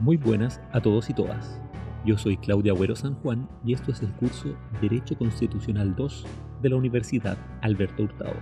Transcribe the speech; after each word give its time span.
Muy 0.00 0.16
buenas 0.16 0.62
a 0.72 0.80
todos 0.80 1.10
y 1.10 1.12
todas. 1.12 1.60
Yo 2.06 2.16
soy 2.16 2.38
Claudia 2.38 2.72
Agüero 2.72 2.96
San 2.96 3.16
Juan 3.16 3.46
y 3.62 3.74
esto 3.74 3.92
es 3.92 4.00
el 4.00 4.10
curso 4.12 4.56
Derecho 4.80 5.14
Constitucional 5.18 5.94
2 5.94 6.26
de 6.62 6.70
la 6.70 6.76
Universidad 6.76 7.36
Alberto 7.60 8.04
Hurtado. 8.04 8.36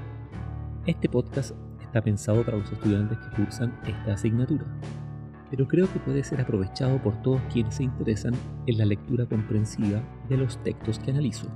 Este 0.86 1.08
podcast 1.08 1.56
está 1.82 2.00
pensado 2.00 2.44
para 2.44 2.58
los 2.58 2.70
estudiantes 2.70 3.18
que 3.18 3.42
cursan 3.42 3.76
esta 3.88 4.12
asignatura, 4.12 4.66
pero 5.50 5.66
creo 5.66 5.92
que 5.92 5.98
puede 5.98 6.22
ser 6.22 6.40
aprovechado 6.40 7.02
por 7.02 7.20
todos 7.22 7.40
quienes 7.52 7.74
se 7.74 7.82
interesan 7.82 8.34
en 8.68 8.78
la 8.78 8.84
lectura 8.84 9.26
comprensiva 9.26 10.00
de 10.28 10.36
los 10.36 10.62
textos 10.62 11.00
que 11.00 11.10
analizo. 11.10 11.48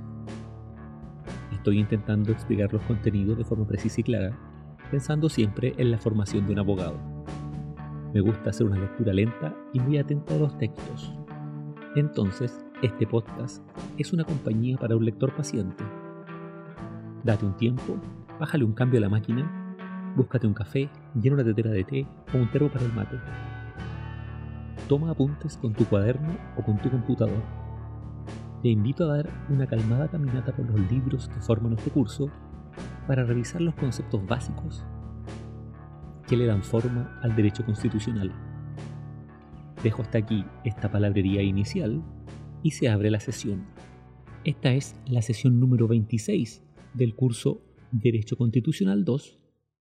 Estoy 1.53 1.79
intentando 1.79 2.33
explicar 2.33 2.73
los 2.73 2.81
contenidos 2.81 3.37
de 3.37 3.45
forma 3.45 3.65
precisa 3.65 4.01
y 4.01 4.03
clara, 4.03 4.37
pensando 4.91 5.29
siempre 5.29 5.73
en 5.77 5.91
la 5.91 5.97
formación 5.97 6.45
de 6.45 6.51
un 6.51 6.59
abogado. 6.59 7.12
Me 8.13 8.21
gusta 8.21 8.51
hacer 8.51 8.67
una 8.67 8.77
lectura 8.77 9.11
lenta 9.11 9.55
y 9.73 9.79
muy 9.79 9.97
atenta 9.97 10.35
a 10.35 10.37
los 10.37 10.55
textos. 10.59 11.11
Entonces, 11.95 12.63
este 12.83 13.07
podcast 13.07 13.65
es 13.97 14.13
una 14.13 14.23
compañía 14.23 14.77
para 14.77 14.95
un 14.95 15.03
lector 15.03 15.35
paciente. 15.35 15.83
Date 17.23 17.43
un 17.43 17.57
tiempo, 17.57 17.97
bájale 18.39 18.65
un 18.65 18.73
cambio 18.73 18.99
a 18.99 19.01
la 19.01 19.09
máquina, 19.09 20.13
búscate 20.15 20.45
un 20.45 20.53
café, 20.53 20.91
llena 21.19 21.37
una 21.37 21.43
tetera 21.43 21.71
de 21.71 21.83
té 21.83 22.07
o 22.31 22.37
un 22.37 22.51
termo 22.51 22.69
para 22.69 22.85
el 22.85 22.93
mate. 22.93 23.17
Toma 24.87 25.09
apuntes 25.09 25.57
con 25.57 25.73
tu 25.73 25.83
cuaderno 25.85 26.37
o 26.55 26.61
con 26.61 26.77
tu 26.77 26.91
computador. 26.91 27.41
Te 28.61 28.69
invito 28.69 29.05
a 29.05 29.17
dar 29.17 29.29
una 29.49 29.65
calmada 29.65 30.07
caminata 30.07 30.55
por 30.55 30.69
los 30.69 30.91
libros 30.91 31.29
que 31.29 31.41
forman 31.41 31.73
este 31.73 31.89
curso 31.89 32.29
para 33.07 33.23
revisar 33.23 33.61
los 33.61 33.73
conceptos 33.73 34.23
básicos 34.27 34.85
que 36.27 36.37
le 36.37 36.45
dan 36.45 36.63
forma 36.63 37.19
al 37.21 37.35
derecho 37.35 37.65
constitucional. 37.65 38.31
Dejo 39.83 40.01
hasta 40.01 40.19
aquí 40.19 40.45
esta 40.63 40.91
palabrería 40.91 41.41
inicial 41.41 42.01
y 42.63 42.71
se 42.71 42.89
abre 42.89 43.11
la 43.11 43.19
sesión. 43.19 43.65
Esta 44.45 44.73
es 44.73 44.95
la 45.07 45.21
sesión 45.21 45.59
número 45.59 45.87
26 45.87 46.63
del 46.93 47.15
curso 47.15 47.61
Derecho 47.91 48.37
Constitucional 48.37 49.05
2 49.05 49.39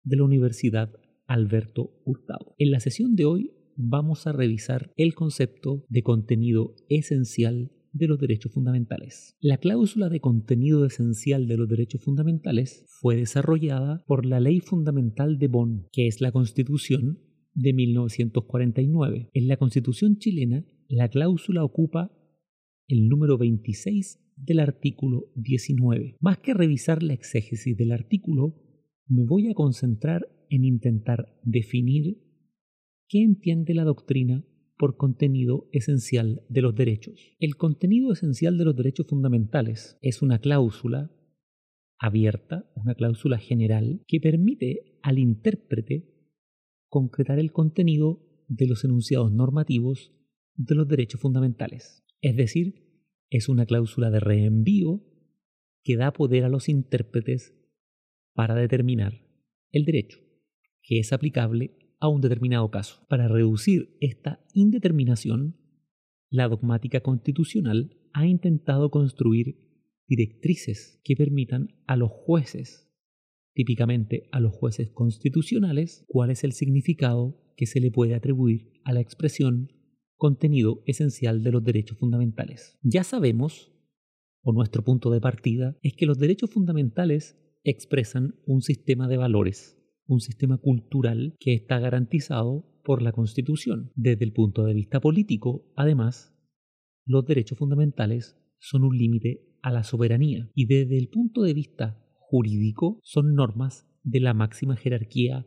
de 0.04 0.16
la 0.16 0.24
Universidad 0.24 0.90
Alberto 1.26 2.00
Hurtado. 2.04 2.54
En 2.58 2.70
la 2.70 2.80
sesión 2.80 3.16
de 3.16 3.24
hoy 3.24 3.52
vamos 3.76 4.26
a 4.26 4.32
revisar 4.32 4.92
el 4.96 5.14
concepto 5.14 5.84
de 5.88 6.02
contenido 6.02 6.74
esencial 6.88 7.70
de 7.92 8.06
los 8.06 8.18
derechos 8.18 8.52
fundamentales. 8.52 9.36
La 9.40 9.58
cláusula 9.58 10.08
de 10.08 10.20
contenido 10.20 10.84
esencial 10.84 11.46
de 11.46 11.56
los 11.56 11.68
derechos 11.68 12.02
fundamentales 12.02 12.84
fue 13.00 13.16
desarrollada 13.16 14.04
por 14.06 14.26
la 14.26 14.40
Ley 14.40 14.60
Fundamental 14.60 15.38
de 15.38 15.48
Bonn, 15.48 15.86
que 15.92 16.06
es 16.06 16.20
la 16.20 16.32
Constitución 16.32 17.20
de 17.54 17.72
1949. 17.72 19.30
En 19.32 19.48
la 19.48 19.56
Constitución 19.56 20.18
chilena, 20.18 20.64
la 20.88 21.08
cláusula 21.08 21.64
ocupa 21.64 22.12
el 22.86 23.08
número 23.08 23.36
26 23.36 24.20
del 24.36 24.60
artículo 24.60 25.30
19. 25.34 26.16
Más 26.20 26.38
que 26.38 26.54
revisar 26.54 27.02
la 27.02 27.14
exégesis 27.14 27.76
del 27.76 27.92
artículo, 27.92 28.54
me 29.06 29.24
voy 29.24 29.48
a 29.48 29.54
concentrar 29.54 30.28
en 30.48 30.64
intentar 30.64 31.26
definir 31.42 32.18
qué 33.08 33.22
entiende 33.22 33.74
la 33.74 33.84
doctrina 33.84 34.44
por 34.78 34.96
contenido 34.96 35.68
esencial 35.72 36.42
de 36.48 36.62
los 36.62 36.74
derechos. 36.74 37.14
El 37.40 37.56
contenido 37.56 38.12
esencial 38.12 38.56
de 38.56 38.64
los 38.64 38.76
derechos 38.76 39.06
fundamentales 39.06 39.98
es 40.00 40.22
una 40.22 40.38
cláusula 40.38 41.10
abierta, 41.98 42.70
una 42.76 42.94
cláusula 42.94 43.38
general, 43.38 44.04
que 44.06 44.20
permite 44.20 44.98
al 45.02 45.18
intérprete 45.18 46.14
concretar 46.88 47.38
el 47.38 47.52
contenido 47.52 48.24
de 48.46 48.66
los 48.66 48.84
enunciados 48.84 49.32
normativos 49.32 50.12
de 50.54 50.74
los 50.76 50.88
derechos 50.88 51.20
fundamentales. 51.20 52.04
Es 52.20 52.36
decir, 52.36 52.86
es 53.30 53.48
una 53.48 53.66
cláusula 53.66 54.10
de 54.10 54.20
reenvío 54.20 55.04
que 55.82 55.96
da 55.96 56.12
poder 56.12 56.44
a 56.44 56.48
los 56.48 56.68
intérpretes 56.68 57.54
para 58.32 58.54
determinar 58.54 59.26
el 59.72 59.84
derecho, 59.84 60.18
que 60.82 61.00
es 61.00 61.12
aplicable 61.12 61.77
a 62.00 62.08
un 62.08 62.20
determinado 62.20 62.70
caso. 62.70 63.04
Para 63.08 63.28
reducir 63.28 63.96
esta 64.00 64.44
indeterminación, 64.54 65.56
la 66.30 66.48
dogmática 66.48 67.00
constitucional 67.00 67.96
ha 68.12 68.26
intentado 68.26 68.90
construir 68.90 69.56
directrices 70.06 71.00
que 71.04 71.16
permitan 71.16 71.68
a 71.86 71.96
los 71.96 72.10
jueces, 72.10 72.90
típicamente 73.54 74.28
a 74.32 74.40
los 74.40 74.54
jueces 74.54 74.90
constitucionales, 74.90 76.04
cuál 76.08 76.30
es 76.30 76.44
el 76.44 76.52
significado 76.52 77.40
que 77.56 77.66
se 77.66 77.80
le 77.80 77.90
puede 77.90 78.14
atribuir 78.14 78.72
a 78.84 78.92
la 78.92 79.00
expresión 79.00 79.72
contenido 80.16 80.82
esencial 80.86 81.42
de 81.42 81.52
los 81.52 81.64
derechos 81.64 81.98
fundamentales. 81.98 82.78
Ya 82.82 83.04
sabemos, 83.04 83.72
o 84.42 84.52
nuestro 84.52 84.82
punto 84.82 85.10
de 85.10 85.20
partida, 85.20 85.76
es 85.82 85.94
que 85.94 86.06
los 86.06 86.18
derechos 86.18 86.50
fundamentales 86.50 87.36
expresan 87.64 88.34
un 88.46 88.62
sistema 88.62 89.08
de 89.08 89.16
valores, 89.16 89.77
un 90.08 90.20
sistema 90.20 90.58
cultural 90.58 91.36
que 91.38 91.54
está 91.54 91.78
garantizado 91.78 92.66
por 92.82 93.02
la 93.02 93.12
Constitución. 93.12 93.92
Desde 93.94 94.24
el 94.24 94.32
punto 94.32 94.64
de 94.64 94.74
vista 94.74 95.00
político, 95.00 95.70
además, 95.76 96.34
los 97.04 97.24
derechos 97.24 97.58
fundamentales 97.58 98.36
son 98.58 98.84
un 98.84 98.96
límite 98.96 99.44
a 99.62 99.70
la 99.70 99.84
soberanía 99.84 100.50
y 100.54 100.66
desde 100.66 100.98
el 100.98 101.08
punto 101.08 101.42
de 101.42 101.54
vista 101.54 102.02
jurídico 102.16 102.98
son 103.02 103.34
normas 103.34 103.86
de 104.02 104.20
la 104.20 104.34
máxima 104.34 104.76
jerarquía 104.76 105.46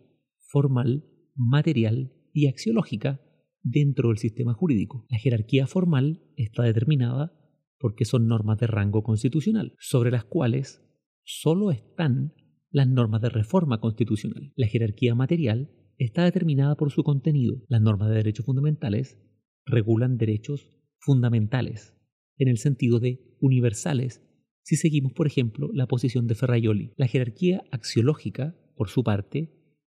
formal, 0.51 1.05
material 1.35 2.13
y 2.33 2.47
axiológica 2.47 3.21
dentro 3.63 4.09
del 4.09 4.17
sistema 4.17 4.53
jurídico. 4.53 5.05
La 5.09 5.17
jerarquía 5.17 5.65
formal 5.65 6.21
está 6.35 6.63
determinada 6.63 7.33
porque 7.79 8.05
son 8.05 8.27
normas 8.27 8.59
de 8.59 8.67
rango 8.67 9.01
constitucional, 9.01 9.73
sobre 9.79 10.11
las 10.11 10.25
cuales 10.25 10.83
solo 11.23 11.71
están 11.71 12.33
las 12.71 12.87
normas 12.87 13.21
de 13.21 13.29
reforma 13.29 13.79
constitucional. 13.79 14.53
La 14.55 14.67
jerarquía 14.67 15.13
material 15.13 15.69
está 15.97 16.23
determinada 16.23 16.75
por 16.75 16.91
su 16.91 17.03
contenido. 17.03 17.61
Las 17.67 17.81
normas 17.81 18.09
de 18.09 18.15
derechos 18.15 18.45
fundamentales 18.45 19.19
regulan 19.65 20.17
derechos 20.17 20.67
fundamentales, 20.99 21.93
en 22.37 22.47
el 22.47 22.57
sentido 22.57 22.99
de 22.99 23.37
universales, 23.39 24.25
si 24.63 24.75
seguimos, 24.75 25.13
por 25.13 25.27
ejemplo, 25.27 25.69
la 25.73 25.87
posición 25.87 26.27
de 26.27 26.35
Ferraioli. 26.35 26.93
La 26.95 27.07
jerarquía 27.07 27.63
axiológica, 27.71 28.55
por 28.75 28.89
su 28.89 29.03
parte, 29.03 29.51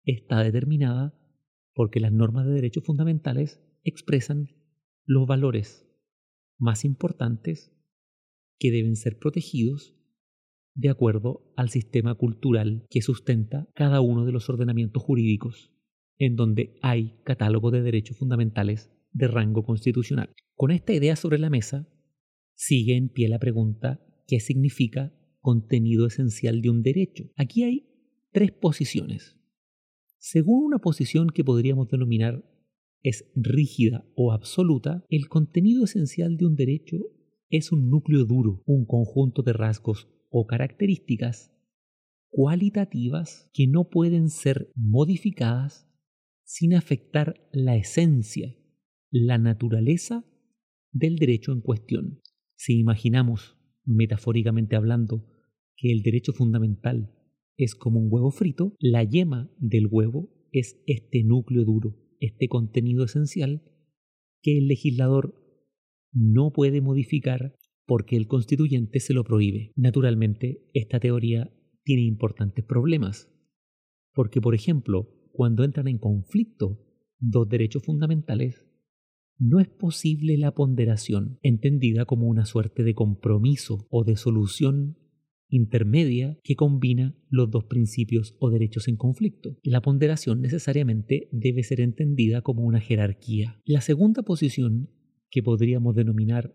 está 0.05 0.43
determinada 0.43 1.19
porque 1.75 2.01
las 2.01 2.13
normas 2.13 2.47
de 2.47 2.53
derechos 2.53 2.85
fundamentales 2.85 3.61
expresan 3.83 4.49
los 5.05 5.27
valores 5.27 5.87
más 6.59 6.85
importantes 6.85 7.73
que 8.59 8.71
deben 8.71 8.97
ser 8.97 9.19
protegidos 9.19 9.95
de 10.75 10.91
acuerdo 10.91 11.53
al 11.57 11.71
sistema 11.71 12.15
cultural 12.15 12.87
que 12.91 13.01
sustenta 13.01 13.69
cada 13.75 14.01
uno 14.01 14.25
de 14.25 14.33
los 14.33 14.49
ordenamientos 14.49 15.03
jurídicos, 15.03 15.73
en 16.19 16.37
donde 16.37 16.79
hay 16.83 17.17
catálogo 17.25 17.71
de 17.71 17.83
derechos 17.83 18.19
fundamentales 18.19 18.91
de 19.13 19.29
rango 19.29 19.65
constitucional. 19.65 20.31
Con 20.57 20.71
esta 20.71 20.93
idea 20.93 21.17
sobre 21.17 21.39
la 21.39 21.51
mesa, 21.51 21.89
sigue 22.55 22.97
en 22.97 23.09
pie 23.09 23.29
la 23.29 23.39
pregunta 23.39 24.01
¿qué 24.27 24.41
significa 24.41 25.13
contenido 25.41 26.07
esencial 26.07 26.61
de 26.63 26.71
un 26.71 26.83
derecho? 26.83 27.31
Aquí 27.37 27.63
hay 27.63 27.87
tres 28.33 28.53
posiciones. 28.53 29.39
Según 30.19 30.65
una 30.65 30.79
posición 30.79 31.29
que 31.29 31.45
podríamos 31.45 31.89
denominar 31.89 32.45
es 33.03 33.31
rígida 33.37 34.07
o 34.17 34.33
absoluta, 34.33 35.05
el 35.11 35.29
contenido 35.29 35.85
esencial 35.85 36.37
de 36.37 36.47
un 36.47 36.57
derecho 36.57 36.97
es 37.51 37.71
un 37.71 37.91
núcleo 37.91 38.25
duro, 38.25 38.63
un 38.65 38.87
conjunto 38.87 39.43
de 39.43 39.53
rasgos 39.53 40.09
o 40.37 40.47
características 40.49 41.53
cualitativas 42.29 43.49
que 43.55 43.69
no 43.69 43.89
pueden 43.89 44.31
ser 44.31 44.73
modificadas 44.75 45.89
sin 46.43 46.75
afectar 46.75 47.49
la 47.53 47.77
esencia, 47.77 48.57
la 49.13 49.39
naturaleza 49.39 50.25
del 50.91 51.17
derecho 51.17 51.53
en 51.53 51.61
cuestión. 51.61 52.21
Si 52.57 52.81
imaginamos, 52.81 53.57
metafóricamente 53.85 54.75
hablando, 54.75 55.25
que 55.77 55.93
el 55.93 56.03
derecho 56.03 56.33
fundamental 56.33 57.15
es 57.57 57.77
como 57.77 58.01
un 58.01 58.09
huevo 58.11 58.33
frito, 58.33 58.75
la 58.81 59.05
yema 59.05 59.55
del 59.59 59.87
huevo 59.89 60.31
es 60.51 60.83
este 60.89 61.23
núcleo 61.23 61.65
duro, 61.65 61.97
este 62.19 62.49
contenido 62.49 63.05
esencial 63.05 63.63
que 64.43 64.59
el 64.59 64.67
legislador 64.67 65.41
no 66.13 66.51
puede 66.53 66.81
modificar 66.81 67.55
porque 67.87 68.17
el 68.17 68.27
constituyente 68.27 69.01
se 69.01 69.15
lo 69.15 69.25
prohíbe. 69.25 69.73
Naturalmente, 69.77 70.69
esta 70.73 71.01
teoría 71.01 71.51
tiene 71.83 72.03
importantes 72.03 72.65
problemas, 72.65 73.31
porque 74.15 74.41
por 74.41 74.55
ejemplo, 74.55 75.11
cuando 75.33 75.65
entran 75.65 75.89
en 75.89 75.99
conflicto 75.99 76.81
dos 77.19 77.49
derechos 77.49 77.83
fundamentales, 77.83 78.67
no 79.39 79.61
es 79.61 79.69
posible 79.69 80.39
la 80.39 80.55
ponderación 80.55 81.39
entendida 81.43 82.05
como 82.05 82.29
una 82.29 82.47
suerte 82.47 82.85
de 82.85 82.95
compromiso 82.95 83.87
o 83.91 84.05
de 84.05 84.17
solución 84.17 84.97
intermedia 85.49 86.39
que 86.43 86.57
combina 86.57 87.17
los 87.29 87.51
dos 87.51 87.65
principios 87.65 88.37
o 88.41 88.51
derechos 88.51 88.89
en 88.89 88.97
conflicto. 88.97 89.59
La 89.63 89.81
ponderación 89.81 90.41
necesariamente 90.41 91.29
debe 91.33 91.63
ser 91.63 91.81
entendida 91.81 92.43
como 92.43 92.63
una 92.63 92.81
jerarquía. 92.81 93.61
La 93.65 93.81
segunda 93.81 94.23
posición, 94.23 94.91
que 95.31 95.43
podríamos 95.43 95.95
denominar 95.95 96.55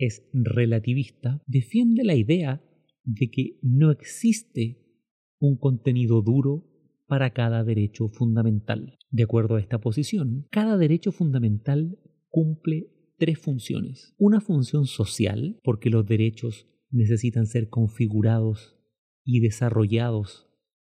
es 0.00 0.26
relativista, 0.32 1.42
defiende 1.46 2.04
la 2.04 2.14
idea 2.14 2.62
de 3.04 3.30
que 3.30 3.58
no 3.62 3.90
existe 3.90 4.78
un 5.38 5.56
contenido 5.56 6.22
duro 6.22 6.66
para 7.06 7.32
cada 7.32 7.64
derecho 7.64 8.08
fundamental. 8.08 8.98
De 9.10 9.24
acuerdo 9.24 9.56
a 9.56 9.60
esta 9.60 9.80
posición, 9.80 10.46
cada 10.50 10.78
derecho 10.78 11.12
fundamental 11.12 11.98
cumple 12.28 12.90
tres 13.18 13.38
funciones. 13.38 14.14
Una 14.16 14.40
función 14.40 14.86
social, 14.86 15.58
porque 15.62 15.90
los 15.90 16.06
derechos 16.06 16.66
necesitan 16.90 17.46
ser 17.46 17.68
configurados 17.68 18.78
y 19.24 19.40
desarrollados 19.40 20.48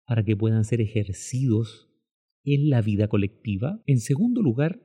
para 0.07 0.23
que 0.25 0.37
puedan 0.37 0.65
ser 0.65 0.81
ejercidos 0.81 1.89
en 2.45 2.69
la 2.69 2.83
vida 2.83 3.09
colectiva. 3.09 3.83
En 3.87 3.99
segundo 3.99 4.43
lugar, 4.43 4.81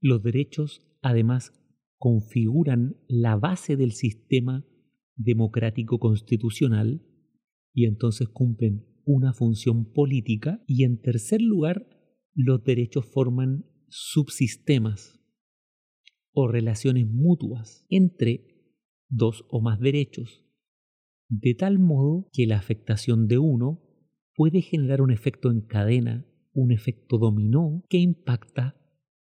los 0.00 0.22
derechos 0.22 0.86
además 1.02 1.52
configuran 2.04 2.98
la 3.08 3.34
base 3.34 3.78
del 3.78 3.92
sistema 3.92 4.62
democrático 5.16 5.98
constitucional 5.98 7.00
y 7.72 7.86
entonces 7.86 8.28
cumplen 8.28 8.84
una 9.06 9.32
función 9.32 9.90
política. 9.90 10.62
Y 10.66 10.84
en 10.84 11.00
tercer 11.00 11.40
lugar, 11.40 11.88
los 12.34 12.62
derechos 12.62 13.06
forman 13.06 13.64
subsistemas 13.88 15.18
o 16.34 16.46
relaciones 16.46 17.06
mutuas 17.08 17.86
entre 17.88 18.74
dos 19.08 19.46
o 19.48 19.62
más 19.62 19.80
derechos, 19.80 20.44
de 21.30 21.54
tal 21.54 21.78
modo 21.78 22.28
que 22.34 22.46
la 22.46 22.58
afectación 22.58 23.28
de 23.28 23.38
uno 23.38 23.82
puede 24.34 24.60
generar 24.60 25.00
un 25.00 25.10
efecto 25.10 25.50
en 25.50 25.62
cadena, 25.62 26.26
un 26.52 26.70
efecto 26.70 27.16
dominó 27.16 27.82
que 27.88 27.96
impacta 27.96 28.78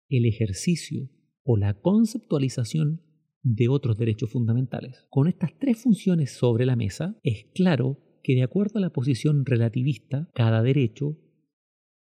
el 0.09 0.25
ejercicio 0.25 1.09
o 1.45 1.57
la 1.57 1.79
conceptualización 1.79 3.01
de 3.43 3.69
otros 3.69 3.97
derechos 3.97 4.31
fundamentales. 4.31 5.05
Con 5.09 5.27
estas 5.27 5.57
tres 5.59 5.81
funciones 5.81 6.31
sobre 6.31 6.65
la 6.65 6.75
mesa, 6.75 7.17
es 7.23 7.45
claro 7.53 7.99
que 8.23 8.33
de 8.33 8.41
acuerdo 8.41 8.79
a 8.79 8.81
la 8.81 8.89
posición 8.89 9.45
relativista, 9.45 10.29
cada 10.33 10.63
derecho 10.63 11.19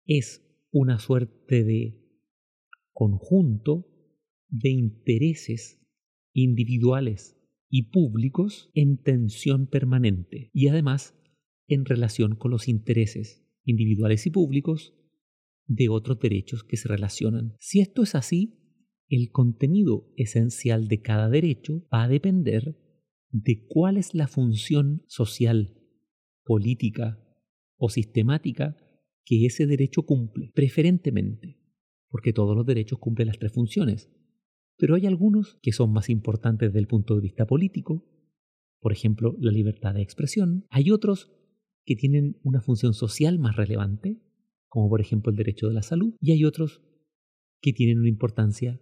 es 0.06 0.48
una 0.70 1.00
suerte 1.00 1.64
de 1.64 1.98
conjunto 2.92 3.88
de 4.48 4.70
intereses 4.70 5.80
individuales 6.32 7.36
y 7.68 7.90
públicos 7.90 8.70
en 8.74 9.02
tensión 9.02 9.66
permanente 9.66 10.50
y 10.54 10.68
además 10.68 11.18
en 11.66 11.84
relación 11.84 12.36
con 12.36 12.52
los 12.52 12.68
intereses 12.68 13.44
individuales 13.64 14.26
y 14.26 14.30
públicos 14.30 14.94
de 15.66 15.88
otros 15.88 16.20
derechos 16.20 16.62
que 16.62 16.76
se 16.76 16.86
relacionan. 16.86 17.56
Si 17.58 17.80
esto 17.80 18.02
es 18.02 18.14
así, 18.14 18.61
el 19.12 19.30
contenido 19.30 20.10
esencial 20.16 20.88
de 20.88 21.02
cada 21.02 21.28
derecho 21.28 21.86
va 21.92 22.04
a 22.04 22.08
depender 22.08 22.78
de 23.30 23.66
cuál 23.68 23.98
es 23.98 24.14
la 24.14 24.26
función 24.26 25.04
social, 25.06 25.76
política 26.44 27.22
o 27.76 27.90
sistemática 27.90 28.76
que 29.24 29.44
ese 29.44 29.66
derecho 29.66 30.04
cumple, 30.06 30.50
preferentemente, 30.54 31.58
porque 32.08 32.32
todos 32.32 32.56
los 32.56 32.64
derechos 32.64 32.98
cumplen 32.98 33.28
las 33.28 33.38
tres 33.38 33.52
funciones, 33.52 34.10
pero 34.78 34.94
hay 34.94 35.04
algunos 35.04 35.58
que 35.62 35.72
son 35.72 35.92
más 35.92 36.08
importantes 36.08 36.70
desde 36.70 36.80
el 36.80 36.86
punto 36.86 37.14
de 37.14 37.20
vista 37.20 37.46
político, 37.46 38.08
por 38.80 38.92
ejemplo, 38.92 39.36
la 39.38 39.52
libertad 39.52 39.94
de 39.94 40.02
expresión. 40.02 40.66
Hay 40.70 40.90
otros 40.90 41.30
que 41.84 41.96
tienen 41.96 42.40
una 42.42 42.62
función 42.62 42.94
social 42.94 43.38
más 43.38 43.56
relevante, 43.56 44.22
como 44.68 44.88
por 44.88 45.02
ejemplo 45.02 45.30
el 45.30 45.36
derecho 45.36 45.68
de 45.68 45.74
la 45.74 45.82
salud, 45.82 46.14
y 46.18 46.32
hay 46.32 46.44
otros 46.44 46.80
que 47.60 47.74
tienen 47.74 47.98
una 47.98 48.08
importancia 48.08 48.80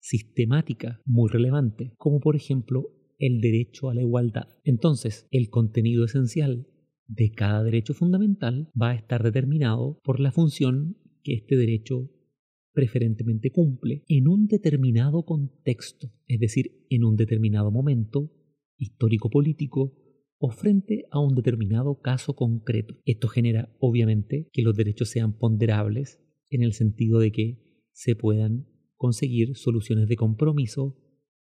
sistemática 0.00 1.00
muy 1.04 1.28
relevante, 1.30 1.92
como 1.96 2.20
por 2.20 2.36
ejemplo 2.36 2.88
el 3.18 3.40
derecho 3.40 3.90
a 3.90 3.94
la 3.94 4.02
igualdad. 4.02 4.48
Entonces, 4.64 5.26
el 5.30 5.50
contenido 5.50 6.04
esencial 6.04 6.66
de 7.06 7.30
cada 7.32 7.62
derecho 7.62 7.92
fundamental 7.92 8.70
va 8.80 8.90
a 8.90 8.94
estar 8.94 9.22
determinado 9.22 9.98
por 10.02 10.20
la 10.20 10.32
función 10.32 10.96
que 11.22 11.34
este 11.34 11.56
derecho 11.56 12.10
preferentemente 12.72 13.50
cumple 13.50 14.04
en 14.08 14.28
un 14.28 14.46
determinado 14.46 15.24
contexto, 15.24 16.12
es 16.26 16.40
decir, 16.40 16.86
en 16.88 17.04
un 17.04 17.16
determinado 17.16 17.70
momento 17.70 18.30
histórico-político 18.78 19.92
o 20.38 20.50
frente 20.50 21.04
a 21.10 21.20
un 21.20 21.34
determinado 21.34 22.00
caso 22.00 22.34
concreto. 22.34 22.94
Esto 23.04 23.28
genera, 23.28 23.74
obviamente, 23.78 24.48
que 24.52 24.62
los 24.62 24.74
derechos 24.74 25.10
sean 25.10 25.36
ponderables 25.36 26.20
en 26.48 26.62
el 26.62 26.72
sentido 26.72 27.18
de 27.18 27.32
que 27.32 27.86
se 27.92 28.16
puedan 28.16 28.66
conseguir 29.00 29.56
soluciones 29.56 30.08
de 30.08 30.16
compromiso 30.16 30.94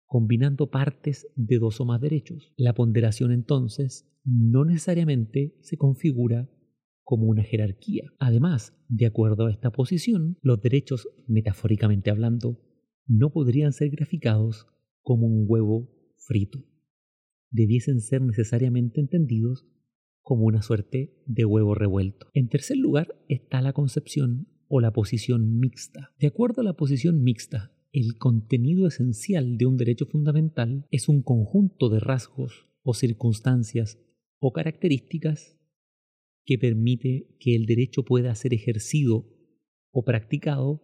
combinando 0.05 0.71
partes 0.71 1.27
de 1.35 1.59
dos 1.59 1.81
o 1.81 1.87
más 1.87 1.99
derechos. 1.99 2.53
La 2.59 2.75
ponderación 2.75 3.33
entonces 3.33 4.07
no 4.23 4.67
necesariamente 4.67 5.57
se 5.63 5.79
configura 5.79 6.51
como 7.05 7.27
una 7.27 7.43
jerarquía. 7.43 8.13
Además, 8.19 8.77
de 8.89 9.07
acuerdo 9.07 9.47
a 9.47 9.51
esta 9.51 9.71
posición, 9.71 10.37
los 10.43 10.61
derechos, 10.61 11.09
metafóricamente 11.27 12.11
hablando, 12.11 12.61
no 13.07 13.33
podrían 13.33 13.73
ser 13.73 13.89
graficados 13.89 14.67
como 15.01 15.27
un 15.27 15.47
huevo 15.49 15.89
frito. 16.19 16.67
Debiesen 17.51 18.03
ser 18.03 18.21
necesariamente 18.21 19.01
entendidos 19.01 19.67
como 20.21 20.45
una 20.45 20.61
suerte 20.61 21.17
de 21.25 21.47
huevo 21.47 21.75
revuelto. 21.75 22.27
En 22.35 22.51
tercer 22.51 22.77
lugar 22.77 23.19
está 23.27 23.63
la 23.63 23.73
concepción 23.73 24.49
o 24.69 24.81
la 24.81 24.93
posición 24.93 25.59
mixta. 25.59 26.15
De 26.19 26.27
acuerdo 26.27 26.61
a 26.61 26.65
la 26.65 26.75
posición 26.75 27.23
mixta, 27.23 27.73
el 27.93 28.19
contenido 28.19 28.87
esencial 28.87 29.57
de 29.57 29.67
un 29.67 29.77
derecho 29.77 30.07
fundamental 30.07 30.87
es 30.91 31.09
un 31.09 31.23
conjunto 31.23 31.89
de 31.89 32.01
rasgos 32.01 32.69
o 32.83 32.95
circunstancias 32.95 33.99
o 34.41 34.53
características 34.53 35.59
que 36.45 36.59
permite 36.59 37.37
que 37.41 37.55
el 37.55 37.67
derecho 37.67 38.05
pueda 38.05 38.35
ser 38.35 38.55
ejercido 38.55 39.27
o 39.91 40.05
practicado 40.05 40.83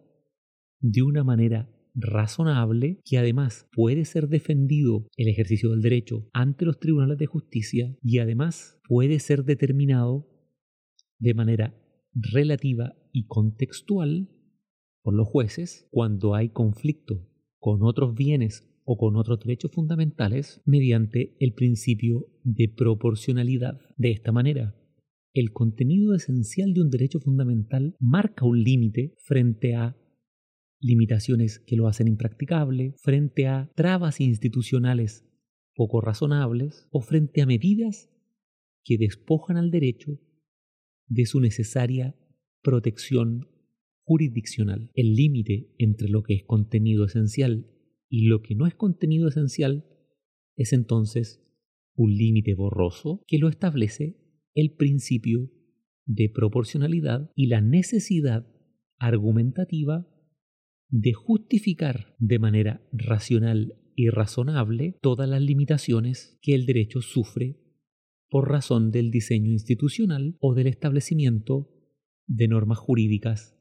de 0.79 1.01
una 1.03 1.23
manera 1.23 1.71
razonable 1.95 2.99
que 3.05 3.17
además 3.17 3.67
puede 3.71 4.05
ser 4.05 4.27
defendido 4.27 5.07
el 5.15 5.29
ejercicio 5.29 5.71
del 5.71 5.81
derecho 5.81 6.29
ante 6.33 6.65
los 6.65 6.79
tribunales 6.79 7.17
de 7.17 7.25
justicia 7.25 7.97
y 8.03 8.19
además 8.19 8.79
puede 8.87 9.19
ser 9.19 9.45
determinado 9.45 10.27
de 11.19 11.33
manera 11.33 11.84
relativa 12.15 12.95
y 13.11 13.27
contextual 13.27 14.29
por 15.03 15.13
los 15.13 15.27
jueces 15.27 15.87
cuando 15.91 16.33
hay 16.33 16.49
conflicto 16.49 17.29
con 17.59 17.83
otros 17.83 18.15
bienes 18.15 18.71
o 18.85 18.97
con 18.97 19.15
otros 19.15 19.39
derechos 19.39 19.71
fundamentales 19.71 20.61
mediante 20.65 21.35
el 21.39 21.53
principio 21.53 22.27
de 22.43 22.69
proporcionalidad. 22.69 23.79
De 23.97 24.11
esta 24.11 24.31
manera, 24.31 24.75
el 25.33 25.51
contenido 25.51 26.15
esencial 26.15 26.73
de 26.73 26.81
un 26.81 26.89
derecho 26.89 27.19
fundamental 27.19 27.95
marca 27.99 28.45
un 28.45 28.63
límite 28.63 29.15
frente 29.17 29.75
a 29.75 29.97
limitaciones 30.79 31.59
que 31.59 31.75
lo 31.75 31.87
hacen 31.87 32.07
impracticable, 32.07 32.93
frente 32.97 33.47
a 33.47 33.69
trabas 33.75 34.21
institucionales 34.21 35.27
poco 35.75 35.99
razonables 35.99 36.87
o 36.91 37.01
frente 37.01 37.41
a 37.41 37.45
medidas 37.45 38.09
que 38.83 38.97
despojan 38.97 39.57
al 39.57 39.71
derecho 39.71 40.19
de 41.07 41.25
su 41.25 41.39
necesaria 41.39 42.15
protección 42.61 43.47
jurisdiccional. 44.03 44.91
El 44.93 45.15
límite 45.15 45.73
entre 45.77 46.09
lo 46.09 46.23
que 46.23 46.35
es 46.35 46.43
contenido 46.45 47.05
esencial 47.05 47.67
y 48.09 48.27
lo 48.27 48.41
que 48.41 48.55
no 48.55 48.67
es 48.67 48.75
contenido 48.75 49.27
esencial 49.27 49.85
es 50.55 50.73
entonces 50.73 51.43
un 51.95 52.15
límite 52.15 52.53
borroso 52.53 53.23
que 53.27 53.37
lo 53.37 53.49
establece 53.49 54.17
el 54.53 54.73
principio 54.73 55.51
de 56.05 56.29
proporcionalidad 56.29 57.31
y 57.35 57.47
la 57.47 57.61
necesidad 57.61 58.47
argumentativa 58.97 60.07
de 60.89 61.13
justificar 61.13 62.15
de 62.19 62.39
manera 62.39 62.87
racional 62.91 63.73
y 63.95 64.09
razonable 64.09 64.97
todas 65.01 65.27
las 65.27 65.41
limitaciones 65.41 66.37
que 66.41 66.53
el 66.53 66.65
derecho 66.65 67.01
sufre 67.01 67.64
por 68.35 68.51
razón 68.51 68.91
del 68.91 69.11
diseño 69.11 69.49
institucional 69.49 70.35
o 70.41 70.55
del 70.55 70.67
establecimiento 70.67 71.69
de 72.27 72.49
normas 72.49 72.79
jurídicas 72.79 73.57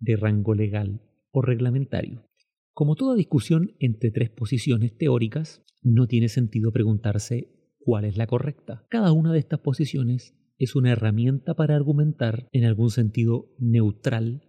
de 0.00 0.16
rango 0.16 0.54
legal 0.54 1.00
o 1.30 1.40
reglamentario. 1.40 2.28
Como 2.74 2.94
toda 2.94 3.16
discusión 3.16 3.74
entre 3.78 4.10
tres 4.10 4.28
posiciones 4.28 4.94
teóricas, 4.98 5.64
no 5.80 6.06
tiene 6.08 6.28
sentido 6.28 6.72
preguntarse 6.72 7.74
cuál 7.78 8.04
es 8.04 8.18
la 8.18 8.26
correcta. 8.26 8.84
Cada 8.90 9.12
una 9.12 9.32
de 9.32 9.38
estas 9.38 9.60
posiciones 9.60 10.34
es 10.58 10.76
una 10.76 10.92
herramienta 10.92 11.54
para 11.54 11.74
argumentar 11.74 12.50
en 12.52 12.66
algún 12.66 12.90
sentido 12.90 13.56
neutral 13.58 14.42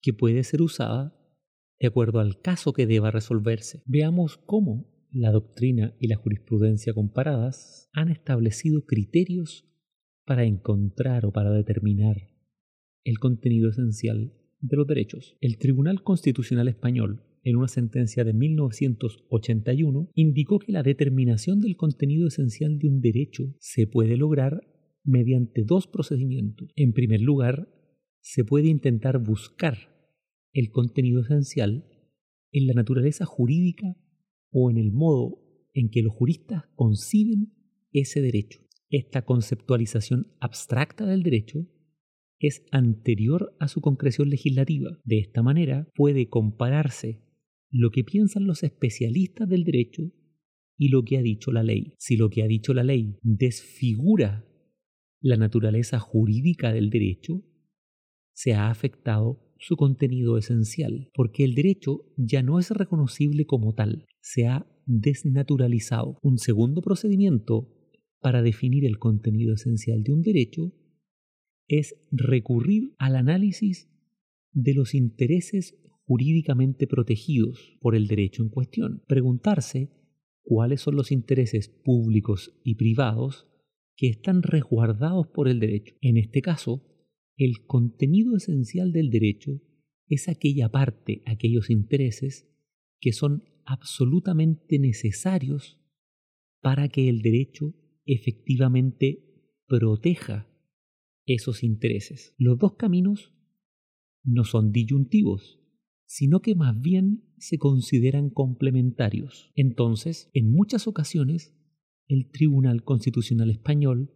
que 0.00 0.12
puede 0.14 0.44
ser 0.44 0.62
usada 0.62 1.18
de 1.80 1.88
acuerdo 1.88 2.20
al 2.20 2.40
caso 2.40 2.72
que 2.72 2.86
deba 2.86 3.10
resolverse. 3.10 3.82
Veamos 3.84 4.38
cómo 4.38 4.91
la 5.12 5.30
doctrina 5.30 5.94
y 6.00 6.08
la 6.08 6.16
jurisprudencia 6.16 6.94
comparadas 6.94 7.90
han 7.92 8.08
establecido 8.08 8.84
criterios 8.86 9.68
para 10.24 10.44
encontrar 10.44 11.26
o 11.26 11.32
para 11.32 11.50
determinar 11.50 12.16
el 13.04 13.18
contenido 13.18 13.70
esencial 13.70 14.32
de 14.60 14.76
los 14.76 14.86
derechos. 14.86 15.36
El 15.40 15.58
Tribunal 15.58 16.02
Constitucional 16.02 16.68
Español, 16.68 17.24
en 17.42 17.56
una 17.56 17.68
sentencia 17.68 18.24
de 18.24 18.32
1981, 18.32 20.10
indicó 20.14 20.58
que 20.60 20.72
la 20.72 20.82
determinación 20.82 21.60
del 21.60 21.76
contenido 21.76 22.28
esencial 22.28 22.78
de 22.78 22.88
un 22.88 23.00
derecho 23.00 23.54
se 23.58 23.86
puede 23.86 24.16
lograr 24.16 24.62
mediante 25.04 25.64
dos 25.64 25.88
procedimientos. 25.88 26.70
En 26.76 26.92
primer 26.92 27.20
lugar, 27.20 27.68
se 28.20 28.44
puede 28.44 28.68
intentar 28.68 29.18
buscar 29.18 29.76
el 30.52 30.70
contenido 30.70 31.22
esencial 31.22 31.84
en 32.52 32.66
la 32.66 32.74
naturaleza 32.74 33.24
jurídica 33.24 33.96
o 34.52 34.70
en 34.70 34.78
el 34.78 34.92
modo 34.92 35.38
en 35.74 35.90
que 35.90 36.02
los 36.02 36.12
juristas 36.12 36.64
conciben 36.74 37.52
ese 37.92 38.20
derecho. 38.20 38.60
Esta 38.90 39.24
conceptualización 39.24 40.32
abstracta 40.38 41.06
del 41.06 41.22
derecho 41.22 41.66
es 42.38 42.64
anterior 42.72 43.56
a 43.58 43.68
su 43.68 43.80
concreción 43.80 44.28
legislativa. 44.28 44.98
De 45.04 45.18
esta 45.18 45.42
manera 45.42 45.88
puede 45.94 46.28
compararse 46.28 47.22
lo 47.70 47.90
que 47.90 48.04
piensan 48.04 48.46
los 48.46 48.62
especialistas 48.62 49.48
del 49.48 49.64
derecho 49.64 50.12
y 50.76 50.88
lo 50.88 51.04
que 51.04 51.16
ha 51.16 51.22
dicho 51.22 51.52
la 51.52 51.62
ley. 51.62 51.94
Si 51.98 52.16
lo 52.16 52.28
que 52.28 52.42
ha 52.42 52.46
dicho 52.46 52.74
la 52.74 52.84
ley 52.84 53.16
desfigura 53.22 54.46
la 55.20 55.36
naturaleza 55.36 56.00
jurídica 56.00 56.72
del 56.72 56.90
derecho, 56.90 57.44
se 58.34 58.54
ha 58.54 58.68
afectado 58.68 59.54
su 59.58 59.76
contenido 59.76 60.36
esencial, 60.36 61.08
porque 61.14 61.44
el 61.44 61.54
derecho 61.54 62.12
ya 62.16 62.42
no 62.42 62.58
es 62.58 62.70
reconocible 62.70 63.46
como 63.46 63.74
tal, 63.74 64.06
se 64.22 64.46
ha 64.46 64.66
desnaturalizado. 64.86 66.18
Un 66.22 66.38
segundo 66.38 66.80
procedimiento 66.80 67.68
para 68.20 68.40
definir 68.40 68.86
el 68.86 68.98
contenido 68.98 69.54
esencial 69.54 70.02
de 70.02 70.12
un 70.12 70.22
derecho 70.22 70.72
es 71.68 71.94
recurrir 72.10 72.94
al 72.98 73.16
análisis 73.16 73.90
de 74.52 74.74
los 74.74 74.94
intereses 74.94 75.76
jurídicamente 76.04 76.86
protegidos 76.86 77.76
por 77.80 77.94
el 77.94 78.06
derecho 78.06 78.42
en 78.42 78.48
cuestión. 78.48 79.02
Preguntarse 79.06 79.90
cuáles 80.42 80.80
son 80.80 80.96
los 80.96 81.10
intereses 81.10 81.68
públicos 81.68 82.58
y 82.64 82.76
privados 82.76 83.48
que 83.96 84.08
están 84.08 84.42
resguardados 84.42 85.28
por 85.28 85.48
el 85.48 85.60
derecho. 85.60 85.94
En 86.00 86.16
este 86.16 86.42
caso, 86.42 86.84
el 87.36 87.64
contenido 87.66 88.36
esencial 88.36 88.92
del 88.92 89.10
derecho 89.10 89.62
es 90.08 90.28
aquella 90.28 90.68
parte, 90.68 91.22
aquellos 91.26 91.70
intereses 91.70 92.48
que 93.00 93.12
son 93.12 93.44
absolutamente 93.72 94.78
necesarios 94.78 95.80
para 96.60 96.88
que 96.88 97.08
el 97.08 97.22
derecho 97.22 97.74
efectivamente 98.04 99.24
proteja 99.66 100.46
esos 101.24 101.62
intereses. 101.62 102.34
Los 102.36 102.58
dos 102.58 102.74
caminos 102.74 103.32
no 104.24 104.44
son 104.44 104.72
disyuntivos, 104.72 105.58
sino 106.04 106.42
que 106.42 106.54
más 106.54 106.78
bien 106.78 107.24
se 107.38 107.56
consideran 107.56 108.28
complementarios. 108.28 109.50
Entonces, 109.54 110.30
en 110.34 110.52
muchas 110.52 110.86
ocasiones, 110.86 111.56
el 112.08 112.30
Tribunal 112.30 112.84
Constitucional 112.84 113.48
Español 113.48 114.12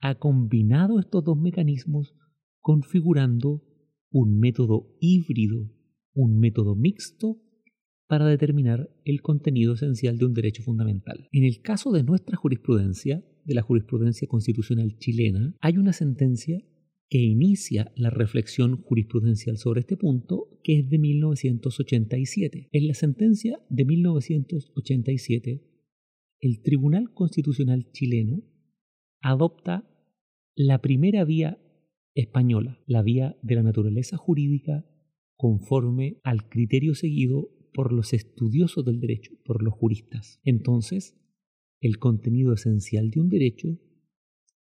ha 0.00 0.18
combinado 0.18 1.00
estos 1.00 1.24
dos 1.24 1.38
mecanismos 1.38 2.14
configurando 2.60 3.64
un 4.10 4.38
método 4.38 4.94
híbrido, 5.00 5.72
un 6.12 6.38
método 6.38 6.76
mixto 6.76 7.40
para 8.08 8.26
determinar 8.26 8.90
el 9.04 9.20
contenido 9.20 9.74
esencial 9.74 10.18
de 10.18 10.24
un 10.24 10.34
derecho 10.34 10.62
fundamental. 10.62 11.28
En 11.30 11.44
el 11.44 11.60
caso 11.60 11.92
de 11.92 12.02
nuestra 12.02 12.36
jurisprudencia, 12.36 13.22
de 13.44 13.54
la 13.54 13.62
jurisprudencia 13.62 14.26
constitucional 14.26 14.96
chilena, 14.98 15.54
hay 15.60 15.76
una 15.76 15.92
sentencia 15.92 16.62
que 17.10 17.18
inicia 17.18 17.92
la 17.96 18.10
reflexión 18.10 18.82
jurisprudencial 18.82 19.56
sobre 19.56 19.80
este 19.80 19.96
punto, 19.96 20.58
que 20.62 20.80
es 20.80 20.90
de 20.90 20.98
1987. 20.98 22.68
En 22.72 22.86
la 22.86 22.94
sentencia 22.94 23.60
de 23.68 23.84
1987, 23.84 25.62
el 26.40 26.62
Tribunal 26.62 27.12
Constitucional 27.14 27.90
chileno 27.92 28.42
adopta 29.20 29.88
la 30.54 30.80
primera 30.80 31.24
vía 31.24 31.58
española, 32.14 32.80
la 32.86 33.02
vía 33.02 33.36
de 33.42 33.54
la 33.54 33.62
naturaleza 33.62 34.16
jurídica 34.16 34.84
conforme 35.36 36.20
al 36.24 36.48
criterio 36.48 36.94
seguido 36.94 37.48
por 37.72 37.92
los 37.92 38.12
estudiosos 38.12 38.84
del 38.84 39.00
derecho, 39.00 39.32
por 39.44 39.62
los 39.62 39.74
juristas. 39.74 40.40
Entonces, 40.44 41.16
el 41.80 41.98
contenido 41.98 42.52
esencial 42.52 43.10
de 43.10 43.20
un 43.20 43.28
derecho 43.28 43.78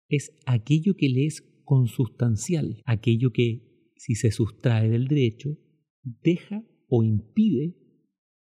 es 0.07 0.31
aquello 0.45 0.95
que 0.95 1.09
le 1.09 1.25
es 1.25 1.41
consustancial, 1.63 2.81
aquello 2.85 3.31
que, 3.31 3.91
si 3.95 4.15
se 4.15 4.31
sustrae 4.31 4.89
del 4.89 5.07
derecho, 5.07 5.57
deja 6.03 6.63
o 6.87 7.03
impide 7.03 7.75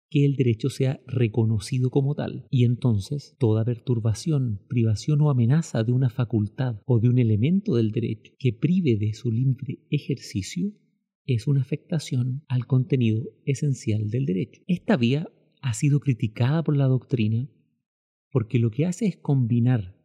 que 0.09 0.25
el 0.25 0.35
derecho 0.35 0.69
sea 0.69 1.01
reconocido 1.05 1.89
como 1.89 2.15
tal. 2.15 2.45
Y 2.49 2.63
entonces 2.63 3.35
toda 3.39 3.65
perturbación, 3.65 4.61
privación 4.69 5.21
o 5.21 5.29
amenaza 5.29 5.83
de 5.83 5.91
una 5.91 6.09
facultad 6.09 6.81
o 6.85 6.99
de 6.99 7.09
un 7.09 7.19
elemento 7.19 7.75
del 7.75 7.91
derecho 7.91 8.33
que 8.39 8.53
prive 8.53 8.97
de 8.97 9.13
su 9.13 9.31
libre 9.31 9.79
ejercicio 9.89 10.71
es 11.27 11.45
una 11.45 11.61
afectación 11.61 12.43
al 12.47 12.65
contenido 12.65 13.23
esencial 13.45 14.09
del 14.09 14.25
derecho. 14.25 14.61
Esta 14.65 14.95
vía 14.95 15.29
ha 15.61 15.73
sido 15.73 15.99
criticada 15.99 16.63
por 16.63 16.77
la 16.77 16.85
doctrina 16.85 17.49
porque 18.31 18.59
lo 18.59 18.71
que 18.71 18.85
hace 18.85 19.05
es 19.05 19.17
combinar 19.17 19.95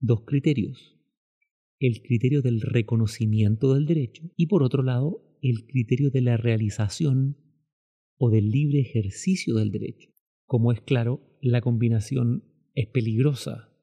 dos 0.00 0.24
criterios. 0.26 0.96
El 1.78 2.02
criterio 2.02 2.42
del 2.42 2.60
reconocimiento 2.60 3.74
del 3.74 3.86
derecho 3.86 4.30
y 4.36 4.46
por 4.46 4.62
otro 4.62 4.82
lado 4.82 5.38
el 5.42 5.66
criterio 5.66 6.10
de 6.10 6.20
la 6.20 6.36
realización 6.36 7.38
o 8.18 8.30
del 8.30 8.50
libre 8.50 8.80
ejercicio 8.80 9.56
del 9.56 9.70
derecho. 9.70 10.10
Como 10.44 10.72
es 10.72 10.80
claro, 10.80 11.38
la 11.40 11.60
combinación 11.60 12.44
es 12.74 12.86
peligrosa. 12.88 13.75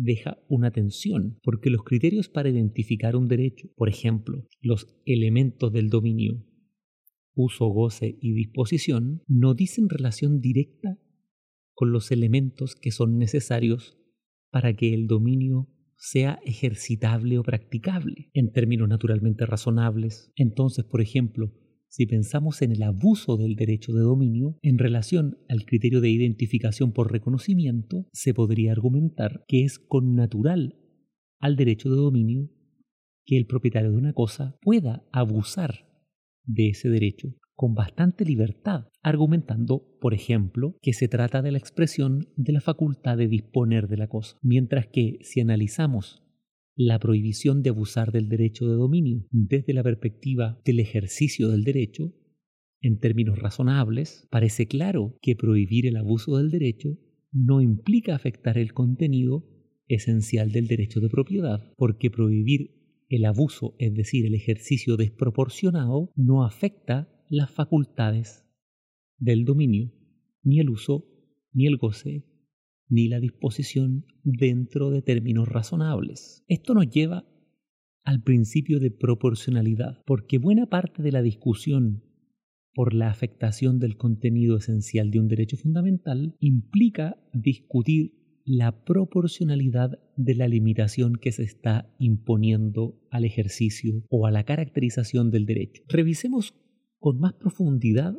Deja 0.00 0.38
una 0.48 0.70
tensión, 0.70 1.40
porque 1.42 1.70
los 1.70 1.82
criterios 1.82 2.28
para 2.28 2.48
identificar 2.48 3.16
un 3.16 3.26
derecho, 3.26 3.68
por 3.76 3.88
ejemplo, 3.88 4.46
los 4.60 4.86
elementos 5.04 5.72
del 5.72 5.88
dominio, 5.88 6.46
uso, 7.34 7.66
goce 7.66 8.16
y 8.20 8.32
disposición, 8.32 9.24
no 9.26 9.54
dicen 9.54 9.88
relación 9.88 10.40
directa 10.40 11.00
con 11.74 11.90
los 11.90 12.12
elementos 12.12 12.76
que 12.76 12.92
son 12.92 13.18
necesarios 13.18 13.98
para 14.50 14.72
que 14.74 14.94
el 14.94 15.08
dominio 15.08 15.68
sea 15.96 16.38
ejercitable 16.44 17.36
o 17.36 17.42
practicable 17.42 18.30
en 18.34 18.52
términos 18.52 18.88
naturalmente 18.88 19.46
razonables. 19.46 20.30
Entonces, 20.36 20.84
por 20.84 21.00
ejemplo, 21.00 21.52
si 21.88 22.06
pensamos 22.06 22.62
en 22.62 22.72
el 22.72 22.82
abuso 22.82 23.36
del 23.36 23.56
derecho 23.56 23.92
de 23.92 24.02
dominio 24.02 24.58
en 24.62 24.78
relación 24.78 25.38
al 25.48 25.64
criterio 25.64 26.00
de 26.00 26.10
identificación 26.10 26.92
por 26.92 27.10
reconocimiento, 27.10 28.06
se 28.12 28.34
podría 28.34 28.72
argumentar 28.72 29.44
que 29.48 29.64
es 29.64 29.78
connatural 29.78 30.76
al 31.40 31.56
derecho 31.56 31.90
de 31.90 31.96
dominio 31.96 32.50
que 33.24 33.36
el 33.36 33.46
propietario 33.46 33.90
de 33.90 33.96
una 33.96 34.12
cosa 34.12 34.56
pueda 34.60 35.06
abusar 35.12 35.86
de 36.44 36.70
ese 36.70 36.88
derecho 36.88 37.34
con 37.54 37.74
bastante 37.74 38.24
libertad, 38.24 38.86
argumentando, 39.02 39.84
por 40.00 40.14
ejemplo, 40.14 40.76
que 40.80 40.92
se 40.92 41.08
trata 41.08 41.42
de 41.42 41.50
la 41.50 41.58
expresión 41.58 42.28
de 42.36 42.52
la 42.52 42.60
facultad 42.60 43.16
de 43.16 43.26
disponer 43.26 43.88
de 43.88 43.96
la 43.96 44.06
cosa, 44.06 44.36
mientras 44.42 44.86
que 44.86 45.18
si 45.22 45.40
analizamos 45.40 46.22
la 46.78 47.00
prohibición 47.00 47.62
de 47.62 47.70
abusar 47.70 48.12
del 48.12 48.28
derecho 48.28 48.68
de 48.68 48.76
dominio 48.76 49.26
desde 49.32 49.72
la 49.72 49.82
perspectiva 49.82 50.60
del 50.64 50.78
ejercicio 50.78 51.48
del 51.48 51.64
derecho, 51.64 52.14
en 52.80 53.00
términos 53.00 53.36
razonables, 53.36 54.28
parece 54.30 54.68
claro 54.68 55.18
que 55.20 55.34
prohibir 55.34 55.88
el 55.88 55.96
abuso 55.96 56.36
del 56.36 56.50
derecho 56.50 56.96
no 57.32 57.60
implica 57.60 58.14
afectar 58.14 58.58
el 58.58 58.74
contenido 58.74 59.44
esencial 59.88 60.52
del 60.52 60.68
derecho 60.68 61.00
de 61.00 61.08
propiedad, 61.08 61.74
porque 61.76 62.12
prohibir 62.12 62.70
el 63.08 63.24
abuso, 63.24 63.74
es 63.80 63.92
decir, 63.94 64.24
el 64.24 64.34
ejercicio 64.36 64.96
desproporcionado, 64.96 66.12
no 66.14 66.44
afecta 66.44 67.08
las 67.28 67.50
facultades 67.50 68.44
del 69.18 69.44
dominio, 69.44 69.92
ni 70.44 70.60
el 70.60 70.70
uso, 70.70 71.08
ni 71.52 71.66
el 71.66 71.76
goce, 71.76 72.24
ni 72.88 73.08
la 73.08 73.20
disposición 73.20 74.06
dentro 74.24 74.90
de 74.90 75.02
términos 75.02 75.48
razonables. 75.48 76.44
Esto 76.48 76.74
nos 76.74 76.88
lleva 76.88 77.24
al 78.04 78.22
principio 78.22 78.80
de 78.80 78.90
proporcionalidad, 78.90 80.02
porque 80.06 80.38
buena 80.38 80.66
parte 80.66 81.02
de 81.02 81.12
la 81.12 81.22
discusión 81.22 82.04
por 82.74 82.94
la 82.94 83.10
afectación 83.10 83.78
del 83.78 83.96
contenido 83.96 84.56
esencial 84.56 85.10
de 85.10 85.20
un 85.20 85.28
derecho 85.28 85.56
fundamental 85.56 86.36
implica 86.38 87.16
discutir 87.34 88.14
la 88.44 88.84
proporcionalidad 88.84 89.98
de 90.16 90.34
la 90.34 90.48
limitación 90.48 91.16
que 91.16 91.32
se 91.32 91.42
está 91.42 91.94
imponiendo 91.98 92.98
al 93.10 93.26
ejercicio 93.26 94.04
o 94.08 94.26
a 94.26 94.30
la 94.30 94.44
caracterización 94.44 95.30
del 95.30 95.44
derecho. 95.44 95.82
Revisemos 95.88 96.54
con 96.98 97.20
más 97.20 97.34
profundidad 97.34 98.14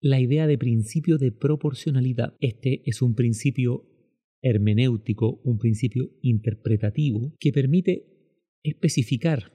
la 0.00 0.20
idea 0.20 0.46
de 0.46 0.56
principio 0.56 1.18
de 1.18 1.32
proporcionalidad. 1.32 2.36
Este 2.38 2.82
es 2.88 3.02
un 3.02 3.14
principio 3.14 3.86
hermenéutico, 4.46 5.40
un 5.44 5.58
principio 5.58 6.10
interpretativo 6.22 7.34
que 7.40 7.52
permite 7.52 8.04
especificar 8.62 9.52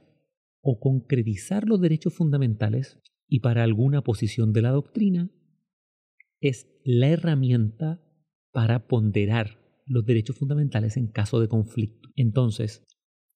o 0.62 0.80
concretizar 0.80 1.68
los 1.68 1.80
derechos 1.82 2.14
fundamentales 2.14 3.00
y 3.28 3.40
para 3.40 3.64
alguna 3.64 4.04
posición 4.04 4.52
de 4.52 4.62
la 4.62 4.72
doctrina 4.72 5.32
es 6.42 6.68
la 6.84 7.08
herramienta 7.08 8.04
para 8.52 8.88
ponderar 8.88 9.60
los 9.86 10.06
derechos 10.06 10.38
fundamentales 10.38 10.98
en 10.98 11.08
caso 11.08 11.40
de 11.40 11.48
conflicto. 11.48 12.10
Entonces, 12.16 12.84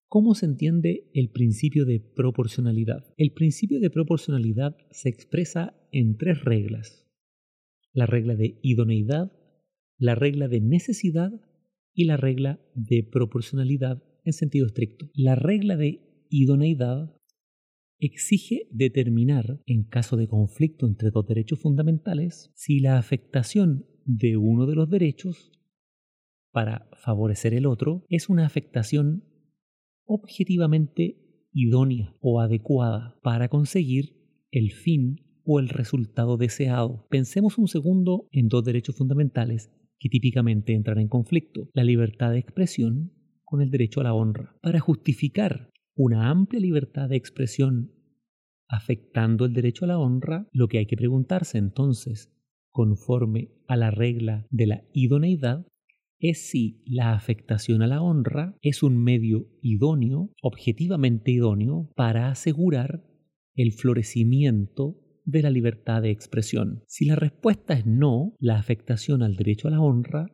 ¿cómo 0.08 0.36
se 0.36 0.46
entiende 0.46 1.10
el 1.14 1.30
principio 1.30 1.86
de 1.86 2.00
proporcionalidad? 2.00 3.06
El 3.18 3.32
principio 3.32 3.80
de 3.80 3.90
proporcionalidad 3.90 4.76
se 4.92 5.10
expresa 5.10 5.74
en 5.92 6.18
tres 6.18 6.44
reglas. 6.44 7.08
La 7.94 8.06
regla 8.06 8.36
de 8.36 8.60
idoneidad, 8.62 9.32
la 9.98 10.16
regla 10.16 10.50
de 10.50 10.60
necesidad 10.60 11.32
y 11.96 12.06
la 12.06 12.18
regla 12.18 12.60
de 12.76 13.08
proporcionalidad 13.10 14.04
en 14.24 14.34
sentido 14.34 14.68
estricto. 14.68 15.10
La 15.16 15.36
regla 15.36 15.78
de 15.78 16.26
idoneidad 16.30 17.16
exige 18.00 18.68
determinar, 18.72 19.62
en 19.66 19.86
caso 19.86 20.18
de 20.18 20.28
conflicto 20.28 20.86
entre 20.86 21.10
dos 21.10 21.26
derechos 21.26 21.60
fundamentales, 21.60 22.52
si 22.54 22.82
la 22.82 22.98
afectación 22.98 23.86
de 24.04 24.38
uno 24.38 24.68
de 24.68 24.76
los 24.76 24.90
derechos 24.90 25.52
para 26.52 26.90
favorecer 27.02 27.54
el 27.54 27.66
otro 27.66 28.06
es 28.10 28.30
una 28.30 28.46
afectación 28.46 29.24
objetivamente 30.06 31.48
idónea 31.52 32.16
o 32.20 32.42
adecuada 32.42 33.18
para 33.24 33.48
conseguir 33.48 34.16
el 34.52 34.72
fin 34.72 35.42
o 35.46 35.60
el 35.60 35.70
resultado 35.70 36.38
deseado. 36.38 37.08
Pensemos 37.10 37.58
un 37.58 37.68
segundo 37.68 38.28
en 38.32 38.48
dos 38.48 38.64
derechos 38.64 38.96
fundamentales 38.96 39.72
que 40.00 40.10
típicamente 40.10 40.74
entran 40.74 41.00
en 41.00 41.08
conflicto, 41.08 41.70
la 41.74 41.84
libertad 41.84 42.32
de 42.32 42.40
expresión 42.40 43.12
con 43.44 43.62
el 43.62 43.70
derecho 43.70 44.02
a 44.02 44.04
la 44.04 44.14
honra. 44.14 44.56
Para 44.62 44.80
justificar 44.80 45.72
una 45.96 46.30
amplia 46.30 46.60
libertad 46.60 47.10
de 47.10 47.16
expresión 47.16 47.92
afectando 48.68 49.46
el 49.46 49.54
derecho 49.54 49.86
a 49.86 49.90
la 49.90 50.00
honra, 50.00 50.48
lo 50.52 50.68
que 50.68 50.80
hay 50.80 50.86
que 50.86 50.98
preguntarse 50.98 51.58
entonces, 51.58 52.32
conforme 52.72 53.52
a 53.68 53.78
la 53.78 53.92
regla 53.92 54.48
de 54.50 54.68
la 54.68 54.84
idoneidad, 54.94 55.66
es 56.20 56.50
si 56.50 56.82
la 56.86 57.14
afectación 57.14 57.82
a 57.82 57.88
la 57.88 58.02
honra 58.02 58.58
es 58.62 58.84
un 58.84 58.98
medio 58.98 59.48
idóneo, 59.62 60.32
objetivamente 60.42 61.32
idóneo, 61.32 61.92
para 61.96 62.30
asegurar 62.30 63.06
el 63.54 63.72
florecimiento 63.72 65.05
de 65.26 65.42
la 65.42 65.50
libertad 65.50 66.02
de 66.02 66.12
expresión. 66.12 66.84
Si 66.88 67.06
la 67.06 67.16
respuesta 67.16 67.74
es 67.74 67.86
no, 67.86 68.36
la 68.40 68.58
afectación 68.58 69.24
al 69.24 69.36
derecho 69.36 69.68
a 69.68 69.72
la 69.72 69.82
honra 69.82 70.28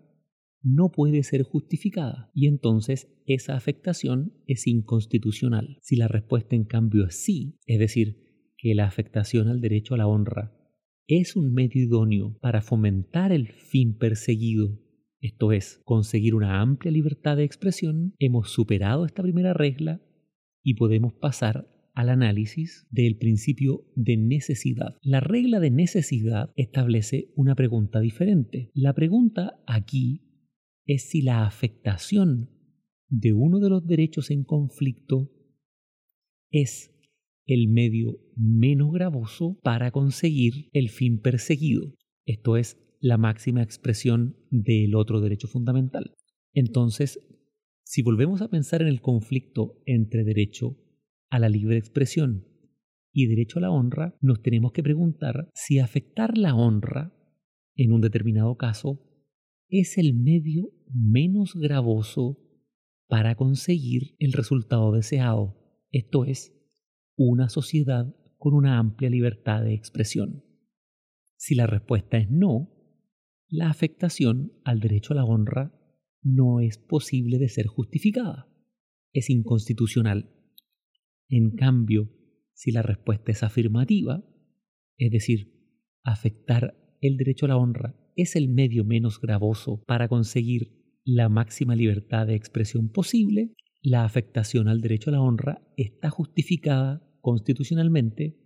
no 0.64 0.92
puede 0.92 1.24
ser 1.24 1.44
justificada 1.44 2.30
y 2.34 2.48
entonces 2.48 3.08
esa 3.26 3.56
afectación 3.56 4.34
es 4.46 4.68
inconstitucional. 4.68 5.78
Si 5.82 5.96
la 5.96 6.08
respuesta 6.08 6.56
en 6.56 6.66
cambio 6.66 7.06
es 7.06 7.16
sí, 7.16 7.58
es 7.66 7.80
decir, 7.80 8.54
que 8.58 8.76
la 8.76 8.86
afectación 8.86 9.48
al 9.48 9.62
derecho 9.62 9.96
a 9.96 9.98
la 9.98 10.08
honra 10.08 10.56
es 11.08 11.36
un 11.36 11.54
medio 11.54 11.82
idóneo 11.82 12.38
para 12.42 12.62
fomentar 12.62 13.32
el 13.32 13.48
fin 13.52 13.98
perseguido, 13.98 14.80
esto 15.20 15.52
es, 15.52 15.82
conseguir 15.84 16.36
una 16.36 16.62
amplia 16.62 16.92
libertad 16.92 17.38
de 17.38 17.44
expresión, 17.44 18.16
hemos 18.18 18.52
superado 18.52 19.06
esta 19.06 19.22
primera 19.22 19.54
regla 19.54 20.02
y 20.64 20.76
podemos 20.76 21.14
pasar 21.14 21.68
al 21.94 22.10
análisis 22.10 22.88
del 22.90 23.18
principio 23.18 23.86
de 23.96 24.18
necesidad. 24.18 24.98
La 25.02 25.20
regla 25.20 25.60
de 25.60 25.72
necesidad 25.72 26.52
establece 26.56 27.32
una 27.36 27.56
pregunta 27.56 28.00
diferente. 28.00 28.72
La 28.74 28.94
pregunta 28.94 29.62
aquí 29.68 30.22
es 30.86 31.10
si 31.10 31.22
la 31.22 31.46
afectación 31.46 32.50
de 33.10 33.34
uno 33.34 33.60
de 33.60 33.70
los 33.70 33.86
derechos 33.86 34.32
en 34.32 34.44
conflicto 34.44 35.32
es 36.50 36.92
el 37.46 37.68
medio 37.68 38.20
menos 38.36 38.92
gravoso 38.92 39.60
para 39.64 39.92
conseguir 39.92 40.70
el 40.74 40.90
fin 40.90 41.20
perseguido. 41.20 41.96
Esto 42.26 42.56
es 42.58 42.78
la 43.00 43.18
máxima 43.18 43.64
expresión 43.64 44.38
del 44.50 44.96
otro 44.96 45.22
derecho 45.22 45.48
fundamental. 45.48 46.16
Entonces, 46.54 47.20
si 47.84 48.04
volvemos 48.04 48.42
a 48.42 48.50
pensar 48.50 48.82
en 48.82 48.88
el 48.88 49.02
conflicto 49.02 49.82
entre 49.86 50.24
derecho 50.24 50.78
a 51.32 51.40
la 51.40 51.50
libre 51.50 51.78
expresión 51.78 52.46
y 53.12 53.26
derecho 53.26 53.58
a 53.58 53.62
la 53.62 53.72
honra, 53.72 54.16
nos 54.22 54.42
tenemos 54.42 54.74
que 54.74 54.84
preguntar 54.84 55.50
si 55.54 55.80
afectar 55.80 56.38
la 56.38 56.54
honra 56.54 57.14
en 57.76 57.94
un 57.94 58.02
determinado 58.02 58.58
caso 58.58 59.08
es 59.70 59.98
el 59.98 60.14
medio 60.14 60.70
menos 60.94 61.56
gravoso 61.56 62.38
para 63.08 63.36
conseguir 63.36 64.16
el 64.20 64.34
resultado 64.34 64.92
deseado, 64.92 65.58
esto 65.92 66.26
es, 66.26 66.54
una 67.16 67.50
sociedad 67.50 68.14
con 68.38 68.54
una 68.54 68.78
amplia 68.78 69.10
libertad 69.10 69.64
de 69.64 69.74
expresión. 69.74 70.44
Si 71.38 71.56
la 71.56 71.68
respuesta 71.68 72.18
es 72.18 72.30
no, 72.30 72.70
la 73.48 73.70
afectación 73.70 74.54
al 74.64 74.80
derecho 74.80 75.14
a 75.14 75.18
la 75.18 75.26
honra 75.26 75.74
no 76.22 76.60
es 76.60 76.78
posible 76.78 77.38
de 77.38 77.50
ser 77.50 77.68
justificada, 77.68 78.48
es 79.14 79.30
inconstitucional. 79.30 80.41
En 81.32 81.52
cambio, 81.52 82.12
si 82.54 82.72
la 82.72 82.82
respuesta 82.82 83.32
es 83.32 83.42
afirmativa, 83.42 84.24
es 84.98 85.12
decir, 85.12 85.54
afectar 86.04 86.76
el 87.00 87.16
derecho 87.16 87.46
a 87.46 87.50
la 87.50 87.58
honra 87.58 87.96
es 88.18 88.36
el 88.36 88.50
medio 88.50 88.84
menos 88.84 89.20
gravoso 89.22 89.82
para 89.88 90.10
conseguir 90.10 91.00
la 91.06 91.30
máxima 91.30 91.76
libertad 91.76 92.28
de 92.28 92.36
expresión 92.36 92.92
posible, 92.92 93.54
la 93.82 94.04
afectación 94.04 94.68
al 94.68 94.82
derecho 94.82 95.10
a 95.10 95.14
la 95.14 95.22
honra 95.22 95.66
está 95.78 96.10
justificada 96.10 97.02
constitucionalmente 97.22 98.38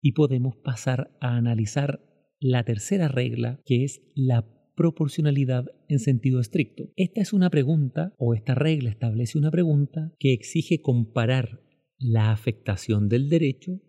y 0.00 0.12
podemos 0.12 0.56
pasar 0.56 1.16
a 1.20 1.36
analizar 1.36 2.00
la 2.40 2.64
tercera 2.64 3.08
regla, 3.08 3.60
que 3.66 3.84
es 3.84 4.00
la 4.14 4.48
proporcionalidad 4.74 5.66
en 5.88 5.98
sentido 5.98 6.40
estricto. 6.40 6.90
Esta 6.96 7.20
es 7.20 7.34
una 7.34 7.50
pregunta, 7.50 8.14
o 8.16 8.32
esta 8.34 8.54
regla 8.54 8.88
establece 8.88 9.38
una 9.38 9.50
pregunta 9.50 10.12
que 10.18 10.32
exige 10.32 10.80
comparar 10.80 11.60
la 12.02 12.32
afectación 12.32 13.08
del 13.08 13.28
derecho, 13.28 13.80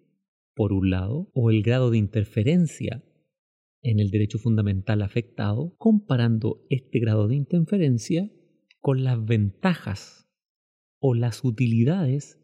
por 0.56 0.72
un 0.72 0.90
lado, 0.90 1.32
o 1.34 1.50
el 1.50 1.64
grado 1.64 1.90
de 1.90 1.98
interferencia 1.98 3.04
en 3.82 4.00
el 4.00 4.12
derecho 4.12 4.38
fundamental 4.38 5.02
afectado, 5.02 5.76
comparando 5.78 6.66
este 6.70 7.00
grado 7.00 7.28
de 7.28 7.36
interferencia 7.36 8.32
con 8.80 9.04
las 9.04 9.24
ventajas 9.24 10.30
o 11.00 11.16
las 11.16 11.44
utilidades 11.44 12.40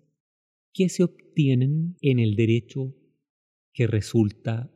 que 0.73 0.89
se 0.89 1.03
obtienen 1.03 1.95
en 2.01 2.19
el 2.19 2.35
derecho 2.35 2.95
que 3.73 3.87
resulta 3.87 4.71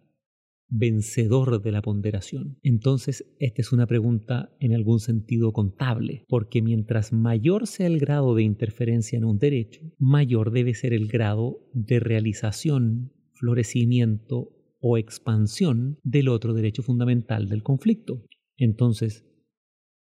vencedor 0.69 1.61
de 1.61 1.71
la 1.71 1.81
ponderación. 1.81 2.57
Entonces, 2.63 3.25
esta 3.39 3.61
es 3.61 3.71
una 3.71 3.85
pregunta 3.85 4.55
en 4.59 4.73
algún 4.73 4.99
sentido 4.99 5.53
contable, 5.53 6.25
porque 6.27 6.61
mientras 6.61 7.13
mayor 7.13 7.67
sea 7.67 7.87
el 7.87 7.99
grado 7.99 8.35
de 8.35 8.43
interferencia 8.43 9.17
en 9.17 9.25
un 9.25 9.37
derecho, 9.37 9.81
mayor 9.99 10.51
debe 10.51 10.73
ser 10.73 10.93
el 10.93 11.07
grado 11.07 11.59
de 11.73 11.99
realización, 11.99 13.11
florecimiento 13.33 14.49
o 14.79 14.97
expansión 14.97 15.99
del 16.03 16.27
otro 16.27 16.53
derecho 16.53 16.83
fundamental 16.83 17.47
del 17.49 17.63
conflicto. 17.63 18.25
Entonces, 18.57 19.25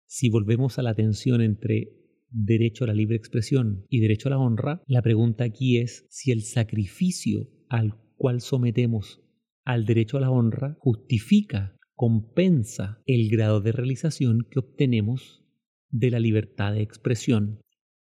si 0.08 0.30
volvemos 0.30 0.78
a 0.80 0.84
la 0.84 0.96
tensión 0.96 1.42
entre 1.42 1.92
derecho 2.30 2.84
a 2.84 2.88
la 2.88 2.94
libre 2.94 3.16
expresión 3.16 3.86
y 3.90 4.00
derecho 4.00 4.30
a 4.30 4.32
la 4.32 4.40
honra, 4.40 4.82
la 4.88 5.02
pregunta 5.02 5.44
aquí 5.44 5.78
es 5.78 6.06
si 6.10 6.32
el 6.32 6.42
sacrificio 6.42 7.50
al 7.70 7.98
cual 8.18 8.42
sometemos 8.42 9.25
al 9.66 9.86
derecho 9.86 10.18
a 10.18 10.22
la 10.22 10.32
honra 10.32 10.78
justifica, 10.80 11.76
compensa 11.96 13.02
el 13.06 13.30
grado 13.30 13.62
de 13.62 13.72
realización 13.72 14.48
que 14.50 14.60
obtenemos 14.60 15.44
de 15.90 16.12
la 16.12 16.20
libertad 16.20 16.74
de 16.74 16.82
expresión. 16.82 17.60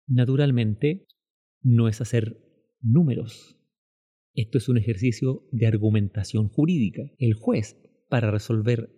Naturalmente, 0.07 1.07
no 1.63 1.89
es 1.89 2.01
hacer 2.01 2.39
números, 2.81 3.63
esto 4.35 4.57
es 4.57 4.69
un 4.69 4.79
ejercicio 4.79 5.47
de 5.53 5.67
argumentación 5.67 6.49
jurídica. 6.49 7.03
El 7.19 7.35
juez, 7.35 7.77
para 8.09 8.31
resolver 8.31 8.91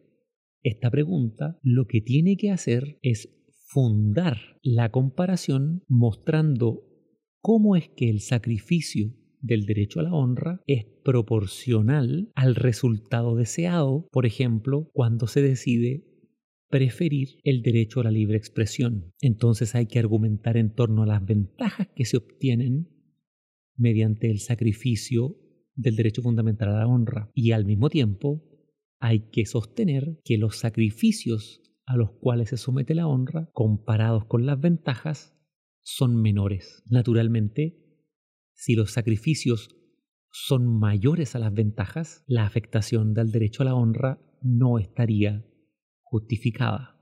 esta 0.62 0.90
pregunta, 0.90 1.58
lo 1.62 1.86
que 1.86 2.00
tiene 2.00 2.36
que 2.36 2.50
hacer 2.50 2.98
es 3.02 3.28
fundar 3.66 4.38
la 4.62 4.92
comparación 4.92 5.82
mostrando 5.88 6.84
cómo 7.40 7.74
es 7.74 7.88
que 7.88 8.08
el 8.08 8.20
sacrificio 8.20 9.12
del 9.44 9.66
derecho 9.66 10.00
a 10.00 10.04
la 10.04 10.14
honra 10.14 10.62
es 10.66 10.86
proporcional 11.04 12.32
al 12.34 12.54
resultado 12.54 13.36
deseado, 13.36 14.08
por 14.10 14.24
ejemplo, 14.24 14.90
cuando 14.94 15.26
se 15.26 15.42
decide 15.42 16.06
preferir 16.70 17.40
el 17.44 17.62
derecho 17.62 18.00
a 18.00 18.04
la 18.04 18.10
libre 18.10 18.38
expresión. 18.38 19.12
Entonces 19.20 19.74
hay 19.74 19.86
que 19.86 19.98
argumentar 19.98 20.56
en 20.56 20.74
torno 20.74 21.02
a 21.02 21.06
las 21.06 21.24
ventajas 21.24 21.88
que 21.94 22.06
se 22.06 22.16
obtienen 22.16 22.88
mediante 23.76 24.30
el 24.30 24.40
sacrificio 24.40 25.36
del 25.74 25.96
derecho 25.96 26.22
fundamental 26.22 26.70
a 26.70 26.78
la 26.78 26.86
honra 26.86 27.30
y 27.34 27.52
al 27.52 27.66
mismo 27.66 27.90
tiempo 27.90 28.42
hay 28.98 29.28
que 29.30 29.44
sostener 29.44 30.20
que 30.24 30.38
los 30.38 30.56
sacrificios 30.56 31.60
a 31.84 31.96
los 31.96 32.12
cuales 32.12 32.48
se 32.48 32.56
somete 32.56 32.94
la 32.94 33.06
honra, 33.06 33.50
comparados 33.52 34.24
con 34.24 34.46
las 34.46 34.58
ventajas, 34.58 35.38
son 35.82 36.16
menores. 36.16 36.82
Naturalmente, 36.86 37.83
si 38.54 38.74
los 38.74 38.92
sacrificios 38.92 39.68
son 40.30 40.66
mayores 40.66 41.34
a 41.36 41.38
las 41.38 41.52
ventajas, 41.52 42.24
la 42.26 42.44
afectación 42.44 43.14
del 43.14 43.30
derecho 43.30 43.62
a 43.62 43.66
la 43.66 43.74
honra 43.74 44.20
no 44.42 44.78
estaría 44.78 45.46
justificada. 46.02 47.00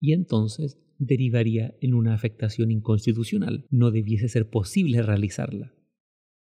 Y 0.00 0.12
entonces 0.12 0.80
derivaría 0.98 1.76
en 1.80 1.94
una 1.94 2.14
afectación 2.14 2.70
inconstitucional. 2.70 3.66
No 3.70 3.90
debiese 3.90 4.28
ser 4.28 4.50
posible 4.50 5.02
realizarla. 5.02 5.74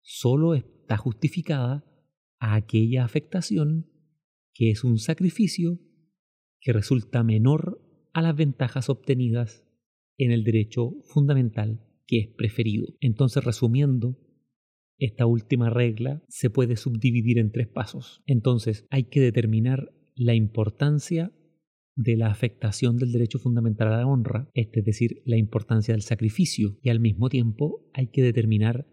Solo 0.03 0.55
está 0.55 0.97
justificada 0.97 1.85
a 2.39 2.55
aquella 2.55 3.05
afectación 3.05 3.91
que 4.53 4.71
es 4.71 4.85
un 4.85 4.99
sacrificio 4.99 5.81
que 6.61 6.73
resulta 6.73 7.23
menor 7.23 7.81
a 8.13 8.23
las 8.23 8.37
ventajas 8.37 8.89
obtenidas 8.89 9.65
en 10.19 10.31
el 10.31 10.45
derecho 10.45 10.93
fundamental 11.05 11.85
que 12.07 12.19
es 12.19 12.29
preferido. 12.29 12.87
Entonces, 13.01 13.45
resumiendo, 13.45 14.19
esta 14.99 15.27
última 15.27 15.71
regla 15.71 16.23
se 16.29 16.51
puede 16.51 16.77
subdividir 16.77 17.39
en 17.39 17.51
tres 17.51 17.69
pasos. 17.69 18.23
Entonces, 18.27 18.87
hay 18.91 19.05
que 19.05 19.21
determinar 19.21 19.93
la 20.15 20.35
importancia 20.35 21.33
de 21.97 22.17
la 22.17 22.29
afectación 22.29 22.97
del 22.97 23.13
derecho 23.13 23.39
fundamental 23.39 23.93
a 23.93 23.99
la 23.99 24.07
honra, 24.07 24.51
es 24.55 24.69
decir, 24.85 25.23
la 25.25 25.37
importancia 25.37 25.95
del 25.95 26.03
sacrificio, 26.03 26.77
y 26.83 26.91
al 26.91 27.01
mismo 27.01 27.29
tiempo 27.29 27.89
hay 27.93 28.09
que 28.09 28.23
determinar 28.23 28.87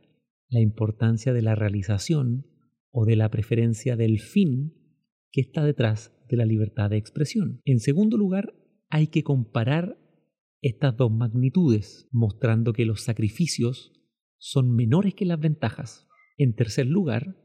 la 0.49 0.59
importancia 0.59 1.33
de 1.33 1.41
la 1.41 1.55
realización 1.55 2.45
o 2.91 3.05
de 3.05 3.15
la 3.15 3.29
preferencia 3.31 3.95
del 3.95 4.19
fin 4.19 4.73
que 5.31 5.41
está 5.41 5.63
detrás 5.63 6.13
de 6.29 6.37
la 6.37 6.45
libertad 6.45 6.89
de 6.89 6.97
expresión. 6.97 7.61
En 7.65 7.79
segundo 7.79 8.17
lugar, 8.17 8.53
hay 8.89 9.07
que 9.07 9.23
comparar 9.23 9.97
estas 10.61 10.95
dos 10.95 11.11
magnitudes, 11.11 12.07
mostrando 12.11 12.73
que 12.73 12.85
los 12.85 13.01
sacrificios 13.01 13.91
son 14.37 14.75
menores 14.75 15.13
que 15.13 15.25
las 15.25 15.39
ventajas. 15.39 16.07
En 16.37 16.55
tercer 16.55 16.87
lugar, 16.87 17.37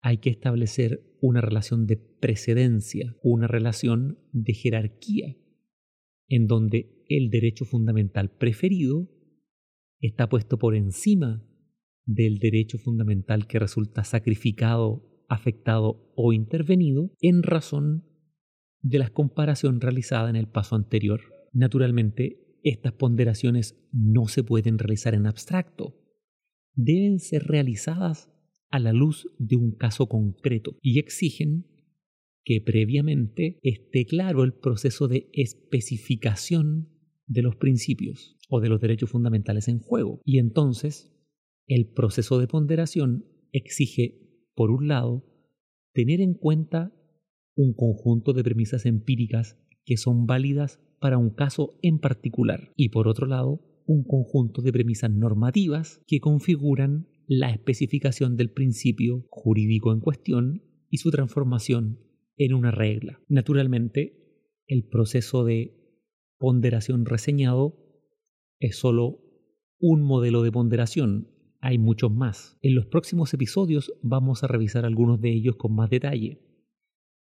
hay 0.00 0.18
que 0.18 0.30
establecer 0.30 1.00
una 1.20 1.40
relación 1.40 1.86
de 1.86 1.96
precedencia, 1.96 3.16
una 3.22 3.46
relación 3.46 4.18
de 4.32 4.54
jerarquía, 4.54 5.36
en 6.28 6.46
donde 6.46 7.04
el 7.08 7.30
derecho 7.30 7.64
fundamental 7.64 8.30
preferido 8.36 9.08
está 10.00 10.28
puesto 10.28 10.58
por 10.58 10.74
encima 10.74 11.44
del 12.04 12.38
derecho 12.38 12.78
fundamental 12.78 13.46
que 13.46 13.58
resulta 13.58 14.04
sacrificado, 14.04 15.24
afectado 15.28 16.12
o 16.14 16.32
intervenido 16.32 17.12
en 17.20 17.42
razón 17.42 18.04
de 18.80 18.98
la 18.98 19.08
comparación 19.08 19.80
realizada 19.80 20.30
en 20.30 20.36
el 20.36 20.48
paso 20.48 20.76
anterior. 20.76 21.20
Naturalmente, 21.52 22.45
estas 22.62 22.92
ponderaciones 22.92 23.78
no 23.92 24.28
se 24.28 24.42
pueden 24.42 24.78
realizar 24.78 25.14
en 25.14 25.26
abstracto. 25.26 25.96
Deben 26.74 27.18
ser 27.18 27.44
realizadas 27.44 28.30
a 28.70 28.78
la 28.78 28.92
luz 28.92 29.28
de 29.38 29.56
un 29.56 29.72
caso 29.76 30.08
concreto 30.08 30.76
y 30.82 30.98
exigen 30.98 31.66
que 32.44 32.60
previamente 32.60 33.58
esté 33.62 34.06
claro 34.06 34.44
el 34.44 34.54
proceso 34.54 35.08
de 35.08 35.28
especificación 35.32 36.88
de 37.26 37.42
los 37.42 37.56
principios 37.56 38.36
o 38.48 38.60
de 38.60 38.68
los 38.68 38.80
derechos 38.80 39.10
fundamentales 39.10 39.68
en 39.68 39.80
juego. 39.80 40.20
Y 40.24 40.38
entonces, 40.38 41.12
el 41.66 41.88
proceso 41.88 42.38
de 42.38 42.46
ponderación 42.46 43.26
exige, 43.50 44.20
por 44.54 44.70
un 44.70 44.86
lado, 44.88 45.24
tener 45.92 46.20
en 46.20 46.34
cuenta 46.34 46.92
un 47.56 47.74
conjunto 47.74 48.32
de 48.32 48.44
premisas 48.44 48.86
empíricas 48.86 49.58
que 49.86 49.96
son 49.96 50.26
válidas 50.26 50.80
para 51.00 51.16
un 51.16 51.30
caso 51.30 51.78
en 51.80 51.98
particular 51.98 52.72
y 52.76 52.90
por 52.90 53.08
otro 53.08 53.26
lado 53.26 53.62
un 53.86 54.04
conjunto 54.04 54.60
de 54.60 54.72
premisas 54.72 55.10
normativas 55.10 56.02
que 56.06 56.20
configuran 56.20 57.08
la 57.28 57.50
especificación 57.50 58.36
del 58.36 58.50
principio 58.50 59.26
jurídico 59.30 59.92
en 59.92 60.00
cuestión 60.00 60.62
y 60.90 60.98
su 60.98 61.10
transformación 61.10 62.00
en 62.36 62.54
una 62.54 62.70
regla. 62.70 63.20
Naturalmente, 63.28 64.42
el 64.66 64.86
proceso 64.88 65.44
de 65.44 65.76
ponderación 66.38 67.06
reseñado 67.06 67.78
es 68.58 68.76
solo 68.76 69.20
un 69.78 70.02
modelo 70.02 70.42
de 70.42 70.52
ponderación, 70.52 71.30
hay 71.60 71.78
muchos 71.78 72.12
más. 72.12 72.58
En 72.62 72.74
los 72.74 72.86
próximos 72.86 73.32
episodios 73.34 73.92
vamos 74.02 74.42
a 74.42 74.46
revisar 74.46 74.84
algunos 74.84 75.20
de 75.20 75.32
ellos 75.32 75.56
con 75.56 75.74
más 75.74 75.90
detalle. 75.90 76.40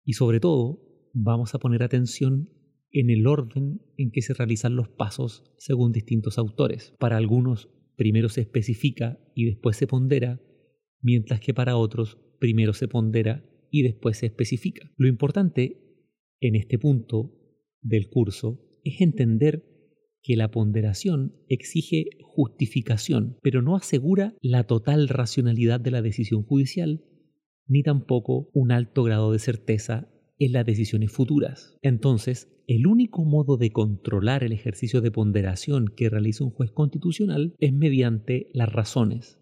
Y 0.04 0.13
sobre 0.13 0.39
todo, 0.39 0.85
vamos 1.15 1.56
a 1.56 1.60
poner 1.60 1.82
atención 1.82 2.49
en 2.91 3.10
el 3.10 3.25
orden 3.25 3.82
en 3.97 4.12
que 4.12 4.21
se 4.21 4.34
realizan 4.34 4.75
los 4.75 4.89
pasos 4.89 5.43
según 5.58 5.91
distintos 5.91 6.38
autores. 6.38 6.93
Para 6.99 7.17
algunos, 7.17 7.69
primero 7.95 8.30
se 8.30 8.41
especifica 8.41 9.17
y 9.34 9.45
después 9.45 9.78
se 9.78 9.88
pondera, 9.88 10.41
mientras 11.01 11.39
que 11.39 11.54
para 11.54 11.78
otros, 11.78 12.19
primero 12.39 12.73
se 12.73 12.88
pondera 12.88 13.45
y 13.71 13.84
después 13.84 14.17
se 14.17 14.28
especifica. 14.28 14.91
Lo 14.97 15.08
importante 15.08 15.82
en 16.41 16.56
este 16.56 16.78
punto 16.78 17.34
del 17.82 18.10
curso 18.10 18.62
es 18.84 18.99
entender 19.01 19.63
que 20.21 20.36
la 20.36 20.51
ponderación 20.51 21.36
exige 21.47 22.06
justificación, 22.23 23.38
pero 23.41 23.62
no 23.62 23.75
asegura 23.75 24.36
la 24.41 24.65
total 24.65 25.08
racionalidad 25.08 25.80
de 25.80 25.91
la 25.91 26.01
decisión 26.01 26.43
judicial 26.43 27.06
ni 27.67 27.84
tampoco 27.84 28.49
un 28.54 28.71
alto 28.71 29.04
grado 29.04 29.32
de 29.32 29.39
certeza 29.39 30.12
en 30.39 30.52
las 30.52 30.65
decisiones 30.65 31.12
futuras. 31.12 31.78
Entonces, 31.82 32.52
el 32.67 32.88
único 32.88 33.24
modo 33.24 33.58
de 33.58 33.71
controlar 33.71 34.43
el 34.43 34.52
ejercicio 34.52 35.02
de 35.02 35.12
ponderación 35.12 35.88
que 35.95 36.10
realiza 36.10 36.43
un 36.43 36.52
juez 36.52 36.71
constitucional 36.71 37.56
es 37.60 37.74
mediante 37.74 38.50
las 38.54 38.71
razones 38.71 39.39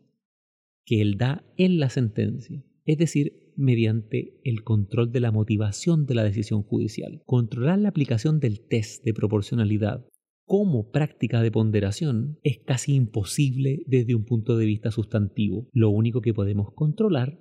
que 0.85 1.01
él 1.01 1.17
da 1.17 1.45
en 1.57 1.79
la 1.79 1.89
sentencia, 1.89 2.63
es 2.85 2.97
decir, 2.97 3.53
mediante 3.55 4.39
el 4.43 4.63
control 4.63 5.11
de 5.11 5.19
la 5.19 5.31
motivación 5.31 6.05
de 6.05 6.15
la 6.15 6.23
decisión 6.23 6.63
judicial. 6.63 7.21
Controlar 7.25 7.79
la 7.79 7.89
aplicación 7.89 8.39
del 8.39 8.67
test 8.67 9.03
de 9.03 9.13
proporcionalidad 9.13 10.05
como 10.45 10.91
práctica 10.91 11.41
de 11.41 11.51
ponderación 11.51 12.39
es 12.43 12.59
casi 12.65 12.95
imposible 12.95 13.83
desde 13.85 14.15
un 14.15 14.25
punto 14.25 14.57
de 14.57 14.65
vista 14.65 14.91
sustantivo. 14.91 15.69
Lo 15.71 15.89
único 15.89 16.21
que 16.21 16.33
podemos 16.33 16.73
controlar 16.73 17.39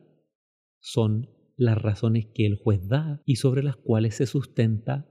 son 0.78 1.28
las 1.56 1.80
razones 1.80 2.26
que 2.34 2.46
el 2.46 2.56
juez 2.56 2.86
da 2.88 3.22
y 3.24 3.36
sobre 3.36 3.62
las 3.62 3.76
cuales 3.76 4.16
se 4.16 4.26
sustenta 4.26 5.08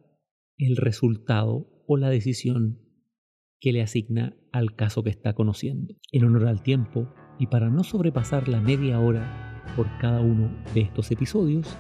el 0.57 0.77
resultado 0.77 1.83
o 1.87 1.97
la 1.97 2.09
decisión 2.09 2.79
que 3.59 3.71
le 3.71 3.81
asigna 3.81 4.35
al 4.51 4.75
caso 4.75 5.03
que 5.03 5.09
está 5.09 5.33
conociendo. 5.33 5.95
En 6.11 6.25
honor 6.25 6.47
al 6.47 6.63
tiempo 6.63 7.13
y 7.39 7.47
para 7.47 7.69
no 7.69 7.83
sobrepasar 7.83 8.47
la 8.47 8.61
media 8.61 8.99
hora 8.99 9.63
por 9.75 9.87
cada 9.99 10.21
uno 10.21 10.51
de 10.73 10.81
estos 10.81 11.11
episodios, 11.11 11.77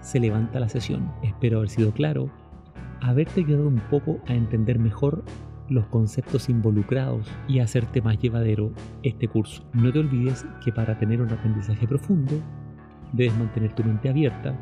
se 0.00 0.20
levanta 0.20 0.60
la 0.60 0.68
sesión. 0.68 1.12
Espero 1.22 1.58
haber 1.58 1.70
sido 1.70 1.92
claro, 1.92 2.30
haberte 3.00 3.40
ayudado 3.40 3.68
un 3.68 3.80
poco 3.90 4.20
a 4.26 4.34
entender 4.34 4.78
mejor 4.78 5.24
los 5.68 5.86
conceptos 5.86 6.48
involucrados 6.48 7.26
y 7.48 7.60
hacerte 7.60 8.02
más 8.02 8.18
llevadero 8.18 8.72
este 9.02 9.28
curso. 9.28 9.64
No 9.72 9.92
te 9.92 10.00
olvides 10.00 10.44
que 10.64 10.72
para 10.72 10.98
tener 10.98 11.22
un 11.22 11.30
aprendizaje 11.30 11.86
profundo, 11.86 12.34
debes 13.12 13.36
mantener 13.38 13.74
tu 13.74 13.84
mente 13.84 14.08
abierta 14.08 14.58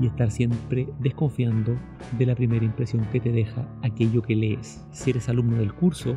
y 0.00 0.06
estar 0.06 0.30
siempre 0.30 0.88
desconfiando 1.00 1.76
de 2.18 2.26
la 2.26 2.34
primera 2.34 2.64
impresión 2.64 3.04
que 3.12 3.20
te 3.20 3.30
deja 3.32 3.68
aquello 3.82 4.22
que 4.22 4.36
lees. 4.36 4.86
Si 4.90 5.10
eres 5.10 5.28
alumno 5.28 5.56
del 5.56 5.74
curso, 5.74 6.16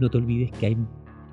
no 0.00 0.10
te 0.10 0.18
olvides 0.18 0.52
que 0.52 0.66
hay 0.66 0.76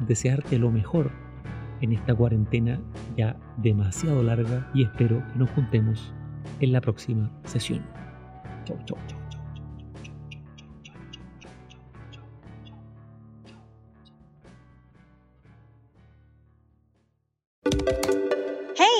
desearte 0.07 0.59
lo 0.59 0.71
mejor 0.71 1.11
en 1.81 1.93
esta 1.93 2.15
cuarentena 2.15 2.81
ya 3.17 3.37
demasiado 3.59 4.23
larga 4.23 4.71
y 4.75 4.85
espero 4.85 5.23
que 5.33 5.39
nos 5.39 5.51
juntemos 5.51 6.13
en 6.61 6.73
la 6.73 6.81
próxima 6.81 7.31
sesión. 7.45 7.83
Chau, 8.65 8.79
chau, 8.85 8.99
chau. 9.07 9.20